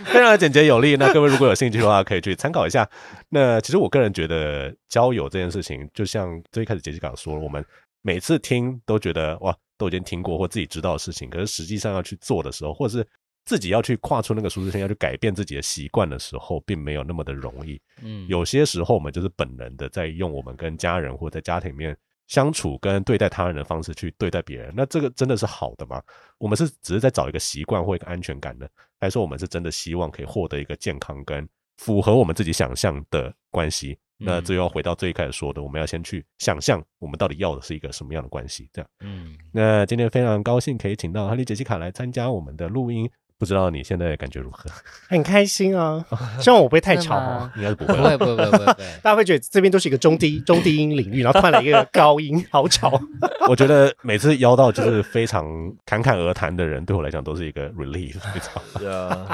[0.06, 0.96] 非常的简洁有力。
[0.96, 2.88] 那各位如果有兴趣的话，可以去参考一下。
[3.28, 7.62] 那其实我个人觉得交友这件事情，就像最开始杰西卡说了，我们
[8.02, 13.06] 每次听都觉得哇，都已经听过或自己知道的事情，可是实际上要去做的时候，或者是
[13.44, 17.80] 自己要去跨出那个舒适圈，要去改变自己的习惯的时候，并没有那么的容易。
[18.02, 21.96] 嗯，有些时候我们就是本能的在用我们跟家人或者在家庭里面。
[22.30, 26.00] 相处跟对待他人的方式去对待别人，那这个真的是好的吗？
[26.38, 28.68] 我们是只是在找一个习惯或一个安全感呢，
[29.00, 31.46] 还是说我们是真的希望可以获得一个健康跟
[31.78, 33.98] 符合我们自己想象的关系？
[34.22, 38.68] 那这又要回到最开始说的，我们要先去想象我们到底要的是一个什么样的关系？
[38.72, 43.10] 这样，嗯，那今天非常高兴可以请到哈利杰西卡来参加我们的录音。
[43.40, 44.70] 不知道你现在感觉如何？
[45.08, 46.04] 很开心啊！
[46.38, 48.66] 希望我不会太吵哦，应该是不会，不会，不会，不会，不会。
[49.02, 53.00] 大家会觉得这边都是一个中低 中低音领域，然后换了一个高音，好吵。
[53.48, 55.46] 我觉得每次邀到就是非常
[55.86, 58.62] 侃侃而谈的人，对我来讲都是一个 relief，非常。
[58.78, 59.26] Yeah.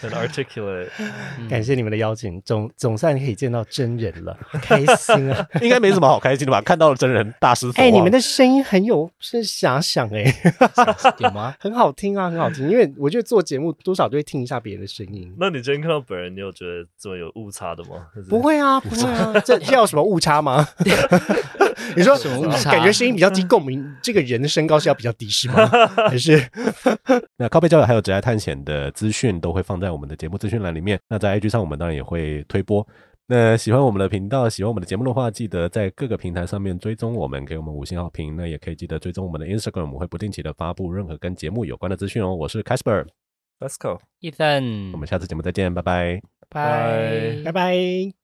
[0.00, 0.88] 很 articulate，
[1.50, 5.46] 感谢你们的邀请，总总算可以见到真人了， 开心啊！
[5.60, 6.60] 应该没什么好开心的吧？
[6.62, 10.24] 看到了真人大师，哎，你们的声音很有是遐想哎，
[11.18, 11.54] 有吗？
[11.60, 12.68] 很好听啊，很好听。
[12.70, 15.32] 因为我觉得做节目多少都会听一下别人的声音。
[15.38, 18.06] 那你今天看到本人，你有觉得这么有误差的吗？
[18.30, 20.66] 不会啊，不会啊，这要有什么误差吗？
[21.96, 22.48] 你说什么？
[22.64, 25.66] 感觉声音比较低，共鸣，这个人的身高是要比较低是吗？
[26.08, 26.40] 还是？
[27.38, 30.98] 那靠背交友还有职涯探险的资讯都会放在我们的节目资讯栏里面。
[31.08, 32.86] 那在 IG 上，我们当然也会推播。
[33.26, 38.36] 那喜欢我们的频道，喜欢我们的节目的话，记得在各个平台上面追踪我们，给我们五星好评。
[38.36, 42.34] 那也可以记得追踪我们的 Instagram，我们会不定期的发布任何跟节目有关的资讯哦。
[42.34, 46.20] 我是 Casper，Let's go，Ethan，我们下次节目再见，拜拜，
[46.50, 48.21] 拜拜，拜拜。